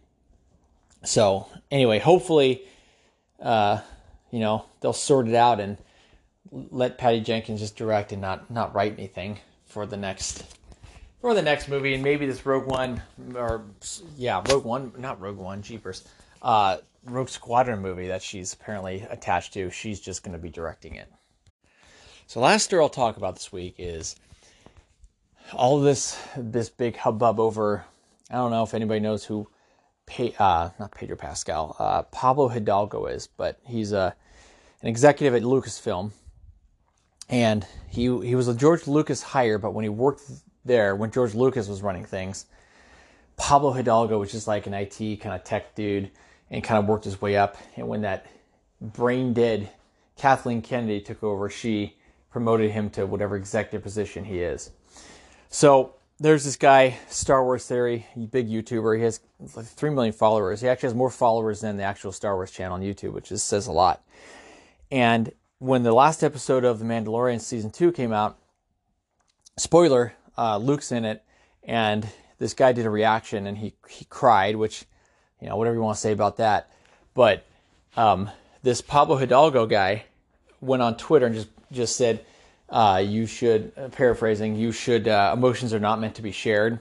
So 1.04 1.46
anyway, 1.70 1.98
hopefully, 1.98 2.62
uh, 3.40 3.80
you 4.30 4.40
know, 4.40 4.64
they'll 4.80 4.92
sort 4.92 5.28
it 5.28 5.34
out 5.34 5.60
and 5.60 5.78
let 6.50 6.98
Patty 6.98 7.20
Jenkins 7.20 7.60
just 7.60 7.76
direct 7.76 8.12
and 8.12 8.20
not 8.20 8.50
not 8.50 8.74
write 8.74 8.94
anything 8.98 9.38
for 9.66 9.86
the 9.86 9.96
next 9.96 10.44
for 11.20 11.34
the 11.34 11.42
next 11.42 11.68
movie, 11.68 11.94
and 11.94 12.02
maybe 12.02 12.26
this 12.26 12.44
Rogue 12.44 12.66
One 12.66 13.02
or 13.34 13.64
yeah, 14.16 14.42
Rogue 14.48 14.64
One, 14.64 14.92
not 14.98 15.20
Rogue 15.20 15.36
One, 15.36 15.62
Jeepers, 15.62 16.06
uh, 16.42 16.78
Rogue 17.04 17.28
Squadron 17.28 17.80
movie 17.80 18.08
that 18.08 18.22
she's 18.22 18.52
apparently 18.52 19.06
attached 19.10 19.52
to. 19.54 19.70
She's 19.70 20.00
just 20.00 20.22
going 20.22 20.32
to 20.32 20.38
be 20.38 20.50
directing 20.50 20.94
it. 20.94 21.10
So 22.26 22.40
last 22.40 22.64
story 22.64 22.82
I'll 22.82 22.88
talk 22.88 23.16
about 23.16 23.34
this 23.34 23.52
week 23.52 23.74
is 23.78 24.16
all 25.52 25.80
this 25.80 26.18
this 26.36 26.68
big 26.68 26.96
hubbub 26.96 27.40
over. 27.40 27.84
I 28.30 28.36
don't 28.36 28.50
know 28.50 28.62
if 28.62 28.74
anybody 28.74 29.00
knows 29.00 29.24
who, 29.24 29.48
uh, 30.38 30.70
not 30.78 30.94
Pedro 30.94 31.16
Pascal, 31.16 31.76
uh, 31.78 32.02
Pablo 32.02 32.48
Hidalgo 32.48 33.06
is, 33.06 33.26
but 33.26 33.58
he's 33.66 33.92
a 33.92 34.14
an 34.82 34.88
executive 34.88 35.34
at 35.34 35.42
Lucasfilm, 35.42 36.10
and 37.28 37.66
he 37.88 38.02
he 38.02 38.34
was 38.34 38.48
a 38.48 38.54
George 38.54 38.86
Lucas 38.86 39.22
hire, 39.22 39.58
but 39.58 39.72
when 39.72 39.82
he 39.82 39.88
worked 39.88 40.22
there 40.64 40.94
when 40.96 41.10
George 41.10 41.34
Lucas 41.34 41.68
was 41.68 41.82
running 41.82 42.04
things. 42.04 42.46
Pablo 43.36 43.72
Hidalgo 43.72 44.18
was 44.18 44.30
just 44.30 44.46
like 44.46 44.66
an 44.66 44.74
IT 44.74 44.98
kind 45.20 45.34
of 45.34 45.44
tech 45.44 45.74
dude 45.74 46.10
and 46.50 46.62
kind 46.62 46.78
of 46.78 46.86
worked 46.86 47.04
his 47.04 47.20
way 47.20 47.36
up. 47.36 47.56
And 47.76 47.88
when 47.88 48.02
that 48.02 48.26
brain 48.80 49.32
dead 49.32 49.70
Kathleen 50.16 50.60
Kennedy 50.60 51.00
took 51.00 51.22
over, 51.22 51.48
she 51.48 51.96
promoted 52.30 52.70
him 52.70 52.90
to 52.90 53.06
whatever 53.06 53.36
executive 53.36 53.82
position 53.82 54.24
he 54.24 54.40
is. 54.40 54.70
So 55.48 55.94
there's 56.20 56.44
this 56.44 56.56
guy, 56.56 56.98
Star 57.08 57.42
Wars 57.42 57.66
Theory, 57.66 58.06
big 58.30 58.48
YouTuber. 58.48 58.98
He 58.98 59.04
has 59.04 59.20
like 59.56 59.64
3 59.64 59.90
million 59.90 60.12
followers. 60.12 60.60
He 60.60 60.68
actually 60.68 60.88
has 60.88 60.94
more 60.94 61.10
followers 61.10 61.62
than 61.62 61.78
the 61.78 61.82
actual 61.82 62.12
Star 62.12 62.34
Wars 62.36 62.50
channel 62.50 62.74
on 62.74 62.82
YouTube, 62.82 63.12
which 63.12 63.28
says 63.28 63.66
a 63.66 63.72
lot. 63.72 64.04
And 64.92 65.32
when 65.58 65.82
the 65.82 65.92
last 65.92 66.22
episode 66.22 66.64
of 66.64 66.78
The 66.78 66.84
Mandalorian 66.84 67.40
season 67.40 67.70
2 67.70 67.92
came 67.92 68.12
out, 68.12 68.38
spoiler, 69.56 70.12
uh, 70.36 70.58
Luke's 70.58 70.92
in 70.92 71.06
it, 71.06 71.24
and 71.62 72.06
this 72.38 72.52
guy 72.52 72.72
did 72.72 72.86
a 72.86 72.90
reaction 72.90 73.46
and 73.46 73.58
he 73.58 73.74
he 73.88 74.04
cried, 74.06 74.56
which 74.56 74.84
you 75.40 75.48
know 75.48 75.56
whatever 75.56 75.76
you 75.76 75.82
want 75.82 75.96
to 75.96 76.00
say 76.00 76.12
about 76.12 76.38
that, 76.38 76.70
but 77.14 77.46
um, 77.96 78.30
this 78.62 78.80
Pablo 78.80 79.16
Hidalgo 79.16 79.66
guy 79.66 80.04
went 80.60 80.82
on 80.82 80.96
Twitter 80.96 81.26
and 81.26 81.34
just 81.34 81.48
just 81.70 81.96
said, 81.96 82.24
uh, 82.70 83.02
"You 83.04 83.26
should," 83.26 83.72
uh, 83.76 83.88
paraphrasing, 83.88 84.56
"You 84.56 84.72
should." 84.72 85.08
Uh, 85.08 85.32
emotions 85.36 85.74
are 85.74 85.80
not 85.80 86.00
meant 86.00 86.14
to 86.16 86.22
be 86.22 86.32
shared, 86.32 86.80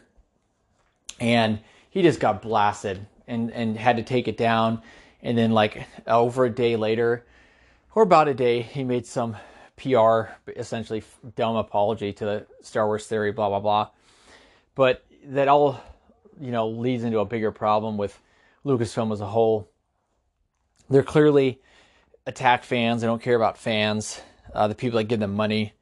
and 1.19 1.59
he 1.89 2.01
just 2.01 2.19
got 2.19 2.41
blasted 2.41 3.05
and 3.27 3.51
and 3.51 3.77
had 3.77 3.97
to 3.97 4.03
take 4.03 4.27
it 4.27 4.37
down. 4.37 4.81
And 5.21 5.37
then 5.37 5.51
like 5.51 5.85
over 6.07 6.45
a 6.45 6.49
day 6.49 6.75
later, 6.75 7.25
or 7.95 8.03
about 8.03 8.27
a 8.27 8.33
day, 8.33 8.61
he 8.61 8.83
made 8.83 9.05
some 9.05 9.35
PR, 9.77 10.31
essentially 10.47 11.03
dumb 11.35 11.55
apology 11.55 12.13
to 12.13 12.25
the 12.25 12.45
Star 12.61 12.85
Wars 12.85 13.07
theory, 13.07 13.31
blah 13.31 13.49
blah 13.49 13.59
blah. 13.59 13.89
But 14.75 15.03
that 15.25 15.47
all, 15.47 15.81
you 16.39 16.51
know, 16.51 16.69
leads 16.69 17.03
into 17.03 17.19
a 17.19 17.25
bigger 17.25 17.51
problem 17.51 17.97
with 17.97 18.17
Lucasfilm 18.65 19.11
as 19.11 19.21
a 19.21 19.25
whole. 19.25 19.69
They're 20.89 21.03
clearly 21.03 21.61
attack 22.25 22.63
fans. 22.63 23.01
They 23.01 23.07
don't 23.07 23.21
care 23.21 23.35
about 23.35 23.57
fans, 23.57 24.21
uh, 24.53 24.67
the 24.67 24.75
people 24.75 24.97
that 24.97 25.05
give 25.05 25.19
them 25.19 25.35
money. 25.35 25.73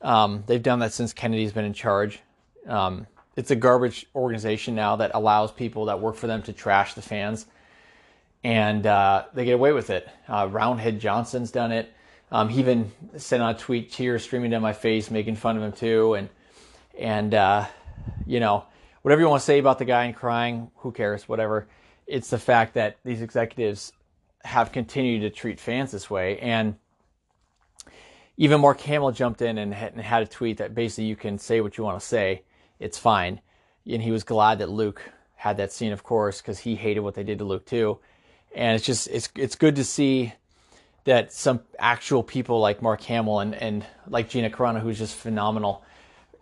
Um, 0.00 0.44
they've 0.46 0.62
done 0.62 0.78
that 0.80 0.92
since 0.92 1.12
Kennedy's 1.12 1.52
been 1.52 1.64
in 1.64 1.72
charge. 1.72 2.20
Um, 2.66 3.06
it's 3.36 3.50
a 3.50 3.56
garbage 3.56 4.06
organization 4.14 4.74
now 4.74 4.96
that 4.96 5.12
allows 5.14 5.52
people 5.52 5.86
that 5.86 6.00
work 6.00 6.16
for 6.16 6.26
them 6.26 6.42
to 6.42 6.52
trash 6.52 6.94
the 6.94 7.02
fans, 7.02 7.46
and 8.42 8.86
uh, 8.86 9.24
they 9.34 9.44
get 9.44 9.54
away 9.54 9.72
with 9.72 9.90
it. 9.90 10.08
Uh, 10.28 10.48
Roundhead 10.50 11.00
Johnson's 11.00 11.50
done 11.50 11.72
it. 11.72 11.92
Um, 12.30 12.48
he 12.48 12.60
even 12.60 12.90
sent 13.16 13.42
out 13.42 13.56
a 13.56 13.58
tweet, 13.58 13.90
tears 13.90 14.22
streaming 14.22 14.50
down 14.50 14.62
my 14.62 14.72
face, 14.72 15.10
making 15.10 15.36
fun 15.36 15.56
of 15.56 15.62
him 15.62 15.72
too. 15.72 16.14
And 16.14 16.28
and 16.98 17.34
uh, 17.34 17.66
you 18.26 18.40
know, 18.40 18.64
whatever 19.02 19.20
you 19.20 19.28
want 19.28 19.40
to 19.40 19.46
say 19.46 19.58
about 19.58 19.78
the 19.78 19.84
guy 19.84 20.04
and 20.04 20.14
crying, 20.14 20.70
who 20.76 20.92
cares? 20.92 21.28
Whatever. 21.28 21.68
It's 22.06 22.30
the 22.30 22.38
fact 22.38 22.74
that 22.74 22.98
these 23.04 23.22
executives 23.22 23.92
have 24.42 24.72
continued 24.72 25.20
to 25.20 25.30
treat 25.30 25.60
fans 25.60 25.92
this 25.92 26.10
way, 26.10 26.38
and 26.40 26.76
even 28.38 28.60
Mark 28.60 28.80
Hamill 28.82 29.10
jumped 29.10 29.42
in 29.42 29.58
and 29.58 29.74
had 29.74 30.22
a 30.22 30.26
tweet 30.26 30.58
that 30.58 30.74
basically 30.74 31.04
you 31.04 31.16
can 31.16 31.38
say 31.38 31.60
what 31.60 31.76
you 31.76 31.82
want 31.82 32.00
to 32.00 32.06
say, 32.06 32.42
it's 32.78 32.96
fine. 32.96 33.40
And 33.84 34.00
he 34.00 34.12
was 34.12 34.22
glad 34.22 34.60
that 34.60 34.70
Luke 34.70 35.02
had 35.34 35.56
that 35.56 35.72
scene, 35.72 35.92
of 35.92 36.04
course, 36.04 36.40
because 36.40 36.60
he 36.60 36.76
hated 36.76 37.00
what 37.00 37.14
they 37.14 37.24
did 37.24 37.38
to 37.38 37.44
Luke 37.44 37.66
too. 37.66 37.98
And 38.54 38.76
it's 38.76 38.86
just 38.86 39.08
it's 39.08 39.28
it's 39.34 39.56
good 39.56 39.76
to 39.76 39.84
see 39.84 40.32
that 41.04 41.32
some 41.32 41.60
actual 41.78 42.22
people 42.22 42.60
like 42.60 42.80
Mark 42.80 43.02
Hamill 43.02 43.40
and, 43.40 43.54
and 43.56 43.84
like 44.06 44.28
Gina 44.28 44.50
Carano, 44.50 44.80
who's 44.80 44.98
just 44.98 45.16
phenomenal, 45.16 45.82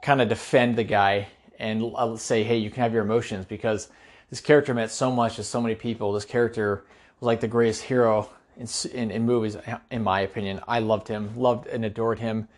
kind 0.03 0.21
of 0.21 0.29
defend 0.29 0.77
the 0.77 0.85
guy 0.85 1.29
and 1.59 1.93
uh, 1.95 2.17
say, 2.17 2.43
hey, 2.43 2.59
you 2.59 2.69
can 2.69 2.83
have 2.83 2.93
your 2.93 3.05
emotions 3.05 3.47
because 3.47 3.89
this 4.29 4.41
character 4.41 4.75
meant 4.75 4.91
so 4.91 5.11
much 5.11 5.37
to 5.37 5.45
so 5.45 5.63
many 5.63 5.75
people. 5.75 6.13
This 6.13 6.25
character 6.27 6.85
was 7.21 7.27
like 7.27 7.41
the 7.41 7.49
greatest 7.49 7.83
hero 7.83 8.29
in, 8.57 8.67
in, 8.93 9.11
in 9.11 9.27
movies, 9.27 9.57
in 9.91 10.03
my 10.03 10.21
opinion. 10.21 10.61
I 10.67 10.81
loved 10.81 11.09
him, 11.09 11.37
loved 11.37 11.67
and 11.67 11.85
adored 11.85 12.19
him. 12.19 12.49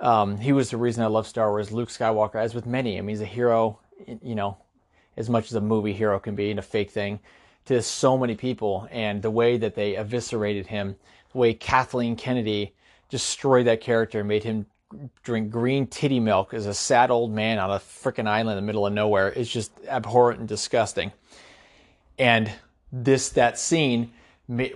Um, 0.00 0.38
he 0.38 0.52
was 0.52 0.70
the 0.70 0.76
reason 0.76 1.04
I 1.04 1.08
love 1.08 1.26
Star 1.26 1.50
Wars. 1.50 1.70
Luke 1.70 1.90
Skywalker, 1.90 2.36
as 2.36 2.54
with 2.54 2.66
many, 2.66 2.98
I 2.98 3.00
mean, 3.00 3.10
he's 3.10 3.20
a 3.20 3.26
hero, 3.26 3.78
you 4.22 4.34
know, 4.34 4.56
as 5.16 5.28
much 5.28 5.46
as 5.46 5.54
a 5.54 5.60
movie 5.60 5.92
hero 5.92 6.18
can 6.18 6.34
be 6.34 6.50
and 6.50 6.58
a 6.58 6.62
fake 6.62 6.90
thing 6.90 7.20
to 7.66 7.82
so 7.82 8.16
many 8.16 8.34
people. 8.34 8.88
And 8.90 9.20
the 9.20 9.30
way 9.30 9.58
that 9.58 9.74
they 9.74 9.96
eviscerated 9.96 10.66
him 10.66 10.96
the 11.32 11.38
way 11.38 11.54
Kathleen 11.54 12.16
Kennedy 12.16 12.74
destroyed 13.08 13.66
that 13.66 13.80
character, 13.80 14.20
and 14.20 14.28
made 14.28 14.44
him 14.44 14.66
drink 15.22 15.50
green 15.50 15.86
titty 15.86 16.18
milk 16.18 16.52
as 16.52 16.66
a 16.66 16.74
sad 16.74 17.10
old 17.10 17.32
man 17.32 17.58
on 17.58 17.70
a 17.70 17.78
freaking 17.78 18.26
island 18.26 18.58
in 18.58 18.64
the 18.64 18.66
middle 18.66 18.86
of 18.86 18.92
nowhere 18.92 19.28
is 19.28 19.48
just 19.48 19.72
abhorrent 19.88 20.40
and 20.40 20.48
disgusting. 20.48 21.12
And 22.18 22.50
this 22.92 23.30
that 23.30 23.58
scene 23.58 24.12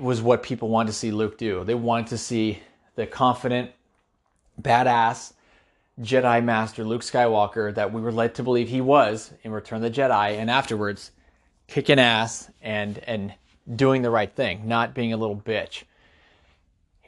was 0.00 0.22
what 0.22 0.42
people 0.42 0.68
wanted 0.68 0.92
to 0.92 0.98
see 0.98 1.10
Luke 1.10 1.37
do. 1.38 1.64
They 1.64 1.74
wanted 1.74 2.08
to 2.08 2.18
see 2.18 2.60
the 2.94 3.06
confident, 3.06 3.72
badass 4.60 5.32
Jedi 6.00 6.42
Master 6.44 6.84
Luke 6.84 7.02
Skywalker 7.02 7.74
that 7.74 7.92
we 7.92 8.00
were 8.00 8.12
led 8.12 8.37
to 8.37 8.42
believe 8.42 8.68
he 8.68 8.80
was 8.80 9.32
in 9.42 9.52
Return 9.52 9.84
of 9.84 9.92
the 9.92 10.00
Jedi, 10.00 10.38
and 10.38 10.50
afterwards 10.50 11.10
kicking 11.66 11.98
ass 11.98 12.50
and 12.62 12.98
and 13.06 13.34
doing 13.74 14.02
the 14.02 14.10
right 14.10 14.32
thing, 14.32 14.68
not 14.68 14.94
being 14.94 15.12
a 15.12 15.16
little 15.16 15.37
bitch 15.37 15.84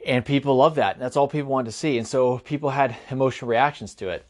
and 0.07 0.25
people 0.25 0.55
love 0.55 0.75
that. 0.75 0.97
That's 0.99 1.17
all 1.17 1.27
people 1.27 1.51
wanted 1.51 1.71
to 1.71 1.77
see, 1.77 1.97
and 1.97 2.07
so 2.07 2.39
people 2.39 2.69
had 2.69 2.95
emotional 3.11 3.49
reactions 3.49 3.93
to 3.95 4.09
it. 4.09 4.25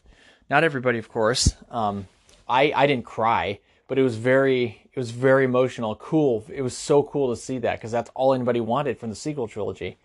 Not 0.50 0.64
everybody, 0.64 0.98
of 0.98 1.08
course. 1.08 1.54
Um, 1.70 2.06
I 2.48 2.72
I 2.74 2.86
didn't 2.86 3.04
cry, 3.04 3.60
but 3.86 3.98
it 3.98 4.02
was 4.02 4.16
very 4.16 4.87
it 4.98 5.00
was 5.00 5.10
very 5.12 5.44
emotional, 5.44 5.94
cool. 5.94 6.44
It 6.52 6.62
was 6.62 6.76
so 6.76 7.04
cool 7.04 7.32
to 7.34 7.40
see 7.40 7.58
that 7.58 7.78
because 7.78 7.92
that's 7.92 8.10
all 8.14 8.34
anybody 8.34 8.60
wanted 8.60 8.98
from 8.98 9.10
the 9.10 9.16
sequel 9.16 9.46
trilogy. 9.46 9.96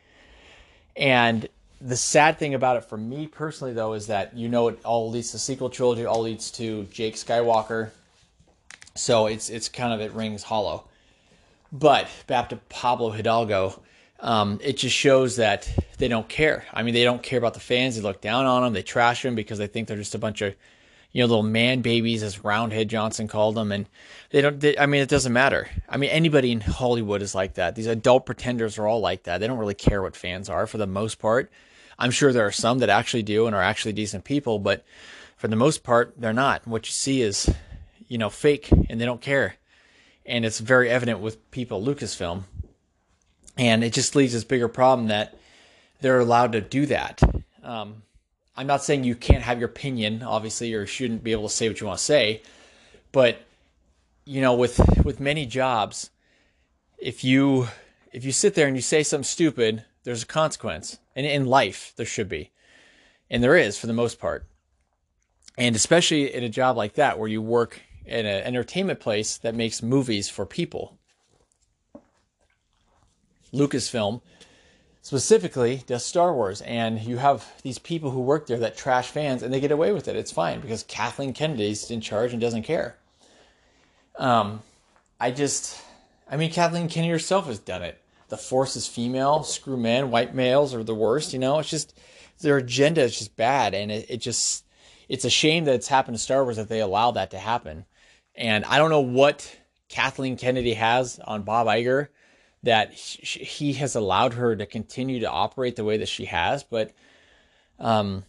And 0.95 1.49
the 1.81 1.97
sad 1.97 2.37
thing 2.37 2.53
about 2.53 2.77
it 2.77 2.85
for 2.85 2.97
me 2.97 3.25
personally, 3.25 3.73
though, 3.73 3.93
is 3.93 4.07
that 4.07 4.37
you 4.37 4.49
know 4.49 4.67
it 4.67 4.79
all 4.85 5.09
leads 5.09 5.31
to 5.31 5.39
sequel 5.39 5.71
trilogy, 5.71 6.05
all 6.05 6.21
leads 6.21 6.51
to 6.51 6.83
Jake 6.91 7.15
Skywalker. 7.15 7.89
So 8.93 9.25
it's 9.25 9.49
it's 9.49 9.67
kind 9.67 9.93
of 9.93 9.99
it 9.99 10.11
rings 10.13 10.43
hollow. 10.43 10.85
But 11.71 12.07
back 12.27 12.49
to 12.49 12.57
Pablo 12.57 13.09
Hidalgo 13.09 13.81
um, 14.19 14.59
it 14.63 14.77
just 14.77 14.95
shows 14.95 15.35
that 15.35 15.69
they 15.97 16.07
don't 16.07 16.29
care. 16.29 16.65
I 16.73 16.83
mean, 16.83 16.93
they 16.93 17.03
don't 17.03 17.21
care 17.21 17.37
about 17.37 17.55
the 17.55 17.59
fans. 17.59 17.97
They 17.97 18.01
look 18.01 18.21
down 18.21 18.45
on 18.45 18.63
them. 18.63 18.71
They 18.71 18.81
trash 18.81 19.21
them 19.21 19.35
because 19.35 19.57
they 19.57 19.67
think 19.67 19.89
they're 19.89 19.97
just 19.97 20.15
a 20.15 20.19
bunch 20.19 20.41
of, 20.41 20.55
you 21.13 21.21
know, 21.21 21.27
little 21.27 21.43
man 21.43 21.81
babies, 21.81 22.23
as 22.23 22.43
Roundhead 22.43 22.89
Johnson 22.89 23.29
called 23.29 23.55
them. 23.55 23.71
And 23.71 23.87
they 24.31 24.41
don't. 24.41 24.59
They, 24.59 24.77
I 24.77 24.87
mean, 24.87 25.01
it 25.01 25.09
doesn't 25.09 25.31
matter. 25.31 25.69
I 25.87 25.95
mean, 25.95 26.09
anybody 26.09 26.51
in 26.51 26.59
Hollywood 26.59 27.21
is 27.21 27.33
like 27.33 27.53
that. 27.53 27.75
These 27.75 27.87
adult 27.87 28.25
pretenders 28.25 28.77
are 28.77 28.87
all 28.87 28.99
like 28.99 29.23
that. 29.23 29.37
They 29.37 29.47
don't 29.47 29.59
really 29.59 29.73
care 29.75 30.01
what 30.01 30.15
fans 30.17 30.49
are 30.49 30.67
for 30.67 30.77
the 30.77 30.87
most 30.87 31.19
part. 31.19 31.51
I'm 31.97 32.11
sure 32.11 32.33
there 32.33 32.47
are 32.47 32.51
some 32.51 32.79
that 32.79 32.89
actually 32.89 33.23
do 33.23 33.45
and 33.45 33.55
are 33.55 33.61
actually 33.61 33.93
decent 33.93 34.23
people, 34.25 34.59
but 34.59 34.83
for 35.37 35.47
the 35.47 35.55
most 35.55 35.83
part, 35.83 36.15
they're 36.17 36.33
not. 36.33 36.65
What 36.67 36.87
you 36.87 36.91
see 36.91 37.21
is, 37.21 37.53
you 38.07 38.17
know, 38.17 38.29
fake, 38.31 38.71
and 38.71 38.99
they 38.99 39.05
don't 39.05 39.21
care. 39.21 39.55
and 40.25 40.45
it's 40.45 40.59
very 40.59 40.89
evident 40.89 41.19
with 41.19 41.51
people 41.51 41.83
Lucasfilm. 41.83 42.43
And 43.57 43.83
it 43.83 43.93
just 43.93 44.15
leaves 44.15 44.33
this 44.33 44.43
bigger 44.43 44.67
problem 44.67 45.09
that 45.09 45.37
they're 46.01 46.19
allowed 46.19 46.53
to 46.53 46.61
do 46.61 46.85
that. 46.87 47.21
Um, 47.61 48.03
I'm 48.55 48.67
not 48.67 48.83
saying 48.83 49.03
you 49.03 49.15
can't 49.15 49.43
have 49.43 49.59
your 49.59 49.69
opinion, 49.69 50.21
obviously, 50.21 50.73
or 50.73 50.85
shouldn't 50.85 51.23
be 51.23 51.31
able 51.31 51.47
to 51.47 51.53
say 51.53 51.67
what 51.67 51.81
you 51.81 51.87
want 51.87 51.99
to 51.99 52.05
say, 52.05 52.41
but 53.11 53.41
you 54.25 54.41
know, 54.41 54.55
with 54.55 54.79
with 55.03 55.19
many 55.19 55.45
jobs, 55.45 56.09
if 56.97 57.23
you 57.23 57.67
if 58.11 58.23
you 58.23 58.31
sit 58.31 58.55
there 58.55 58.67
and 58.67 58.75
you 58.75 58.81
say 58.81 59.03
something 59.03 59.23
stupid, 59.23 59.83
there's 60.03 60.23
a 60.23 60.27
consequence. 60.27 60.99
And 61.15 61.25
in 61.25 61.45
life, 61.45 61.93
there 61.95 62.05
should 62.05 62.29
be. 62.29 62.51
And 63.29 63.43
there 63.43 63.55
is 63.55 63.77
for 63.77 63.87
the 63.87 63.93
most 63.93 64.19
part. 64.19 64.45
And 65.57 65.75
especially 65.75 66.33
in 66.33 66.43
a 66.43 66.49
job 66.49 66.77
like 66.77 66.93
that 66.95 67.19
where 67.19 67.27
you 67.27 67.41
work 67.41 67.81
in 68.05 68.25
an 68.25 68.43
entertainment 68.43 68.99
place 68.99 69.37
that 69.37 69.55
makes 69.55 69.83
movies 69.83 70.29
for 70.29 70.45
people. 70.45 70.97
Lucasfilm 73.53 74.21
specifically 75.03 75.83
does 75.85 76.03
Star 76.03 76.33
Wars, 76.33 76.61
and 76.61 76.99
you 77.01 77.17
have 77.17 77.45
these 77.61 77.77
people 77.77 78.09
who 78.09 78.21
work 78.21 78.47
there 78.47 78.59
that 78.59 78.77
trash 78.77 79.09
fans, 79.09 79.43
and 79.43 79.53
they 79.53 79.59
get 79.59 79.71
away 79.71 79.91
with 79.91 80.07
it. 80.07 80.15
It's 80.15 80.31
fine 80.31 80.61
because 80.61 80.83
Kathleen 80.83 81.33
Kennedy's 81.33 81.91
in 81.91 81.99
charge 81.99 82.31
and 82.31 82.41
doesn't 82.41 82.63
care. 82.63 82.95
Um, 84.17 84.61
I 85.19 85.31
just, 85.31 85.79
I 86.31 86.37
mean, 86.37 86.51
Kathleen 86.51 86.87
Kennedy 86.87 87.11
herself 87.11 87.47
has 87.47 87.59
done 87.59 87.83
it. 87.83 87.99
The 88.29 88.37
Force 88.37 88.77
is 88.77 88.87
female, 88.87 89.43
screw 89.43 89.75
men, 89.75 90.09
white 90.09 90.33
males 90.33 90.73
are 90.73 90.83
the 90.83 90.95
worst. 90.95 91.33
You 91.33 91.39
know, 91.39 91.59
it's 91.59 91.69
just 91.69 91.99
their 92.39 92.57
agenda 92.57 93.01
is 93.01 93.17
just 93.19 93.35
bad, 93.35 93.73
and 93.73 93.91
it, 93.91 94.05
it 94.09 94.17
just, 94.17 94.63
it's 95.09 95.25
a 95.25 95.29
shame 95.29 95.65
that 95.65 95.75
it's 95.75 95.89
happened 95.89 96.15
to 96.15 96.23
Star 96.23 96.45
Wars 96.45 96.55
that 96.55 96.69
they 96.69 96.79
allow 96.79 97.11
that 97.11 97.31
to 97.31 97.37
happen. 97.37 97.85
And 98.35 98.63
I 98.63 98.77
don't 98.77 98.89
know 98.89 99.01
what 99.01 99.53
Kathleen 99.89 100.37
Kennedy 100.37 100.75
has 100.75 101.19
on 101.19 101.43
Bob 101.43 101.67
Iger 101.67 102.07
that 102.63 102.93
he 102.93 103.73
has 103.73 103.95
allowed 103.95 104.33
her 104.33 104.55
to 104.55 104.65
continue 104.65 105.19
to 105.19 105.29
operate 105.29 105.75
the 105.75 105.83
way 105.83 105.97
that 105.97 106.07
she 106.07 106.25
has, 106.25 106.63
but 106.63 106.91
um, 107.77 108.23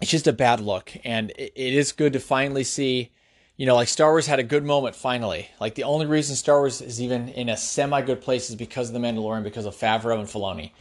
it's 0.00 0.10
just 0.10 0.26
a 0.26 0.32
bad 0.32 0.60
look. 0.60 0.92
And 1.04 1.30
it, 1.30 1.52
it 1.56 1.74
is 1.74 1.92
good 1.92 2.12
to 2.12 2.20
finally 2.20 2.62
see, 2.62 3.10
you 3.56 3.64
know, 3.64 3.74
like 3.74 3.88
Star 3.88 4.10
Wars 4.10 4.26
had 4.26 4.38
a 4.38 4.44
good 4.44 4.64
moment 4.64 4.94
finally. 4.94 5.48
Like 5.58 5.74
the 5.74 5.84
only 5.84 6.04
reason 6.04 6.36
Star 6.36 6.58
Wars 6.58 6.82
is 6.82 7.00
even 7.00 7.30
in 7.30 7.48
a 7.48 7.56
semi 7.56 8.02
good 8.02 8.20
place 8.20 8.50
is 8.50 8.56
because 8.56 8.88
of 8.88 8.94
The 8.94 9.00
Mandalorian, 9.00 9.42
because 9.42 9.64
of 9.64 9.74
Favreau 9.74 10.18
and 10.18 10.28
Filoni. 10.28 10.72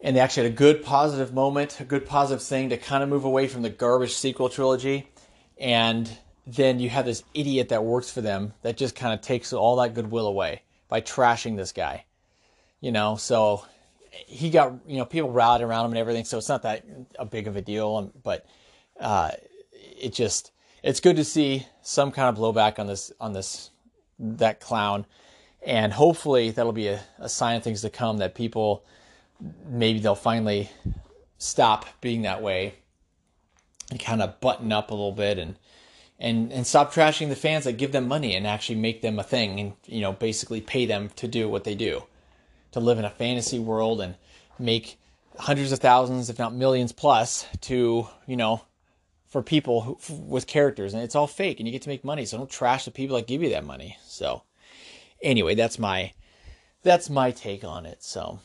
And 0.00 0.16
they 0.16 0.20
actually 0.20 0.44
had 0.44 0.52
a 0.52 0.56
good 0.56 0.82
positive 0.82 1.32
moment, 1.32 1.80
a 1.80 1.84
good 1.84 2.06
positive 2.06 2.42
thing 2.42 2.70
to 2.70 2.76
kind 2.76 3.02
of 3.02 3.08
move 3.08 3.24
away 3.24 3.46
from 3.46 3.62
the 3.62 3.70
garbage 3.70 4.14
sequel 4.14 4.48
trilogy. 4.48 5.08
And 5.58 6.10
then 6.44 6.80
you 6.80 6.90
have 6.90 7.06
this 7.06 7.22
idiot 7.34 7.68
that 7.68 7.84
works 7.84 8.10
for 8.10 8.20
them 8.20 8.52
that 8.62 8.76
just 8.76 8.94
kind 8.94 9.14
of 9.14 9.20
takes 9.20 9.52
all 9.52 9.76
that 9.76 9.94
goodwill 9.94 10.26
away 10.26 10.62
by 10.88 11.00
trashing 11.00 11.56
this 11.56 11.72
guy. 11.72 12.04
You 12.80 12.92
know, 12.92 13.16
so 13.16 13.64
he 14.10 14.50
got 14.50 14.74
you 14.86 14.98
know 14.98 15.04
people 15.04 15.30
rallied 15.30 15.62
around 15.62 15.86
him 15.86 15.92
and 15.92 15.98
everything, 15.98 16.24
so 16.24 16.38
it's 16.38 16.48
not 16.48 16.62
that 16.62 16.84
a 17.18 17.24
big 17.24 17.46
of 17.46 17.56
a 17.56 17.62
deal. 17.62 17.96
Um, 17.96 18.12
but 18.22 18.46
uh, 19.00 19.32
it 19.72 20.12
just 20.12 20.52
it's 20.82 21.00
good 21.00 21.16
to 21.16 21.24
see 21.24 21.66
some 21.82 22.12
kind 22.12 22.28
of 22.28 22.42
blowback 22.42 22.78
on 22.78 22.86
this 22.86 23.12
on 23.20 23.32
this 23.32 23.70
that 24.18 24.60
clown, 24.60 25.06
and 25.62 25.92
hopefully 25.92 26.50
that'll 26.50 26.72
be 26.72 26.88
a, 26.88 27.00
a 27.18 27.28
sign 27.28 27.56
of 27.56 27.64
things 27.64 27.82
to 27.82 27.90
come 27.90 28.18
that 28.18 28.34
people 28.34 28.84
maybe 29.68 29.98
they'll 29.98 30.14
finally 30.14 30.70
stop 31.38 31.86
being 32.00 32.22
that 32.22 32.42
way 32.42 32.74
and 33.90 34.00
kind 34.00 34.22
of 34.22 34.40
button 34.40 34.72
up 34.72 34.90
a 34.90 34.94
little 34.94 35.12
bit 35.12 35.38
and 35.38 35.56
and 36.18 36.52
and 36.52 36.66
stop 36.66 36.92
trashing 36.92 37.28
the 37.28 37.36
fans 37.36 37.64
that 37.64 37.74
give 37.74 37.92
them 37.92 38.08
money 38.08 38.34
and 38.34 38.46
actually 38.46 38.76
make 38.76 39.02
them 39.02 39.18
a 39.18 39.22
thing 39.22 39.60
and 39.60 39.72
you 39.84 40.00
know 40.00 40.12
basically 40.12 40.60
pay 40.60 40.86
them 40.86 41.10
to 41.16 41.28
do 41.28 41.48
what 41.48 41.64
they 41.64 41.74
do. 41.74 42.04
To 42.72 42.80
live 42.80 42.98
in 42.98 43.04
a 43.04 43.10
fantasy 43.10 43.58
world 43.58 44.00
and 44.00 44.16
make 44.58 44.98
hundreds 45.38 45.72
of 45.72 45.78
thousands 45.78 46.30
if 46.30 46.38
not 46.38 46.54
millions 46.54 46.92
plus 46.92 47.46
to 47.62 48.08
you 48.26 48.36
know 48.36 48.62
for 49.28 49.42
people 49.42 49.82
who, 49.82 49.98
with 50.14 50.46
characters. 50.46 50.94
And 50.94 51.02
it's 51.02 51.14
all 51.14 51.26
fake 51.26 51.60
and 51.60 51.66
you 51.66 51.72
get 51.72 51.82
to 51.82 51.88
make 51.88 52.04
money 52.04 52.24
so 52.24 52.38
don't 52.38 52.50
trash 52.50 52.84
the 52.84 52.90
people 52.90 53.16
that 53.16 53.26
give 53.26 53.42
you 53.42 53.50
that 53.50 53.64
money. 53.64 53.98
So 54.06 54.42
anyway 55.22 55.54
that's 55.54 55.78
my 55.78 56.12
that's 56.82 57.10
my 57.10 57.30
take 57.30 57.64
on 57.64 57.84
it. 57.84 58.02
So 58.02 58.38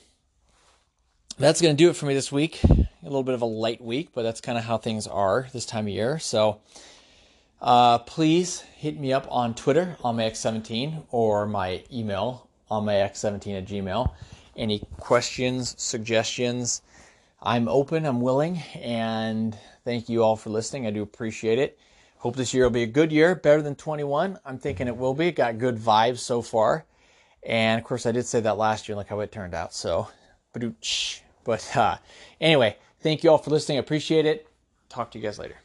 that's 1.37 1.61
going 1.61 1.75
to 1.75 1.83
do 1.83 1.89
it 1.89 1.95
for 1.95 2.05
me 2.05 2.13
this 2.13 2.31
week. 2.31 2.63
A 2.63 2.87
little 3.03 3.23
bit 3.23 3.35
of 3.35 3.41
a 3.41 3.45
light 3.45 3.81
week 3.81 4.09
but 4.13 4.23
that's 4.23 4.41
kind 4.41 4.57
of 4.57 4.65
how 4.65 4.77
things 4.77 5.07
are 5.07 5.47
this 5.53 5.65
time 5.65 5.87
of 5.87 5.93
year. 5.93 6.19
So 6.19 6.59
uh, 7.61 7.99
please 7.99 8.61
hit 8.75 8.99
me 8.99 9.13
up 9.13 9.27
on 9.29 9.53
Twitter, 9.53 9.95
on 10.03 10.15
my 10.15 10.23
X17, 10.23 11.03
or 11.11 11.45
my 11.45 11.83
email, 11.91 12.47
on 12.69 12.85
my 12.85 12.93
X17 12.93 13.57
at 13.57 13.65
Gmail. 13.65 14.11
Any 14.55 14.83
questions, 14.97 15.75
suggestions, 15.81 16.81
I'm 17.41 17.67
open, 17.67 18.05
I'm 18.05 18.21
willing, 18.21 18.57
and 18.75 19.57
thank 19.83 20.09
you 20.09 20.23
all 20.23 20.35
for 20.35 20.49
listening. 20.49 20.85
I 20.85 20.91
do 20.91 21.01
appreciate 21.01 21.59
it. 21.59 21.79
Hope 22.17 22.35
this 22.35 22.53
year 22.53 22.63
will 22.65 22.71
be 22.71 22.83
a 22.83 22.87
good 22.87 23.11
year, 23.11 23.33
better 23.33 23.63
than 23.63 23.75
21. 23.75 24.37
I'm 24.45 24.59
thinking 24.59 24.87
it 24.87 24.95
will 24.95 25.15
be. 25.15 25.31
got 25.31 25.57
good 25.57 25.77
vibes 25.77 26.19
so 26.19 26.43
far. 26.43 26.85
And 27.43 27.79
of 27.79 27.85
course, 27.85 28.05
I 28.05 28.11
did 28.11 28.27
say 28.27 28.41
that 28.41 28.57
last 28.57 28.87
year, 28.87 28.95
like 28.95 29.07
how 29.07 29.19
it 29.21 29.31
turned 29.31 29.55
out. 29.55 29.73
So, 29.73 30.07
but 31.43 31.75
uh, 31.75 31.97
anyway, 32.39 32.77
thank 32.99 33.23
you 33.23 33.31
all 33.31 33.39
for 33.39 33.49
listening. 33.49 33.79
I 33.79 33.81
appreciate 33.81 34.27
it. 34.27 34.47
Talk 34.89 35.09
to 35.11 35.17
you 35.17 35.23
guys 35.23 35.39
later. 35.39 35.57